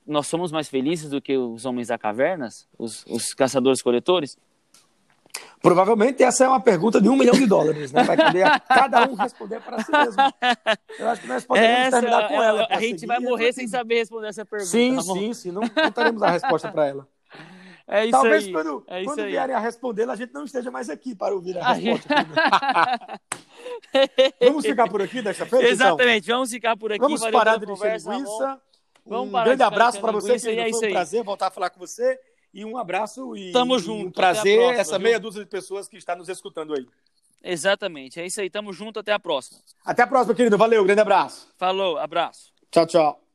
nós 0.05 0.27
somos 0.27 0.51
mais 0.51 0.69
felizes 0.69 1.09
do 1.09 1.19
que 1.19 1.35
os 1.35 1.65
homens 1.65 1.87
da 1.87 1.97
cavernas, 1.97 2.67
os, 2.77 3.03
os 3.07 3.33
caçadores-coletores? 3.33 4.37
Provavelmente 5.61 6.23
essa 6.23 6.45
é 6.45 6.47
uma 6.47 6.59
pergunta 6.59 7.01
de 7.01 7.09
um 7.09 7.15
milhão 7.15 7.33
de 7.33 7.47
dólares, 7.47 7.91
né? 7.91 8.03
Vai 8.03 8.15
caber 8.15 8.61
cada 8.67 9.09
um 9.09 9.15
responder 9.15 9.59
para 9.59 9.83
si 9.83 9.91
mesmo. 9.91 10.21
Eu 10.99 11.09
acho 11.09 11.21
que 11.21 11.27
nós 11.27 11.43
podemos 11.43 11.69
essa, 11.69 11.99
terminar 11.99 12.27
com 12.27 12.43
ela. 12.43 12.67
A 12.69 12.79
gente 12.79 13.05
vai 13.07 13.19
morrer 13.19 13.53
sem 13.53 13.67
saber 13.67 13.95
responder 13.95 14.27
essa 14.27 14.45
pergunta. 14.45 14.69
Sim, 14.69 14.95
tá 14.95 15.01
sim, 15.01 15.33
sim. 15.33 15.51
Não, 15.51 15.61
não 15.61 15.91
teremos 15.91 16.21
a 16.21 16.29
resposta 16.29 16.71
para 16.71 16.87
ela. 16.87 17.07
É 17.91 18.03
isso 18.03 18.11
Talvez 18.11 18.45
aí. 18.45 18.51
quando, 18.51 18.83
é 18.85 19.03
quando 19.03 19.19
aí. 19.21 19.31
vierem 19.31 19.55
a 19.55 19.59
responder, 19.59 20.07
a 20.07 20.15
gente 20.15 20.31
não 20.31 20.43
esteja 20.43 20.69
mais 20.69 20.91
aqui 20.91 21.15
para 21.15 21.33
ouvir 21.33 21.57
a 21.57 21.73
resposta. 21.73 22.07
vamos 24.41 24.65
ficar 24.65 24.89
por 24.89 25.01
aqui 25.01 25.21
desta 25.21 25.45
feita? 25.45 25.67
Exatamente, 25.67 26.25
então? 26.25 26.37
vamos 26.37 26.51
ficar 26.51 26.77
por 26.77 26.91
aqui. 26.91 27.01
Vamos 27.01 27.19
Valeu 27.19 27.33
parar 27.33 27.57
de 27.57 27.65
conversa, 27.65 28.11
linguiça. 28.11 28.61
Vamos 29.05 29.27
um 29.29 29.31
grande 29.31 29.57
de 29.57 29.63
abraço 29.63 29.99
para 29.99 30.11
você, 30.11 30.39
querido. 30.39 30.61
é 30.61 30.71
Foi 30.71 30.89
um 30.89 30.91
prazer 30.91 31.23
voltar 31.23 31.47
a 31.47 31.51
falar 31.51 31.69
com 31.69 31.79
você. 31.79 32.19
E 32.53 32.65
um 32.65 32.77
abraço 32.77 33.35
e, 33.35 33.51
Tamo 33.51 33.77
junto, 33.77 34.07
um 34.07 34.11
prazer 34.11 34.57
próxima, 34.57 34.81
essa 34.81 34.97
viu? 34.97 35.03
meia 35.03 35.19
dúzia 35.19 35.43
de 35.43 35.49
pessoas 35.49 35.87
que 35.87 35.97
está 35.97 36.15
nos 36.15 36.29
escutando 36.29 36.73
aí. 36.73 36.85
Exatamente, 37.43 38.19
é 38.19 38.25
isso 38.25 38.41
aí. 38.41 38.49
Tamo 38.49 38.73
junto, 38.73 38.99
até 38.99 39.13
a 39.13 39.19
próxima. 39.19 39.59
Até 39.85 40.03
a 40.03 40.07
próxima, 40.07 40.33
querido. 40.35 40.57
Valeu, 40.57 40.83
grande 40.83 41.01
abraço. 41.01 41.47
Falou, 41.57 41.97
abraço. 41.97 42.51
Tchau, 42.71 42.85
tchau. 42.85 43.21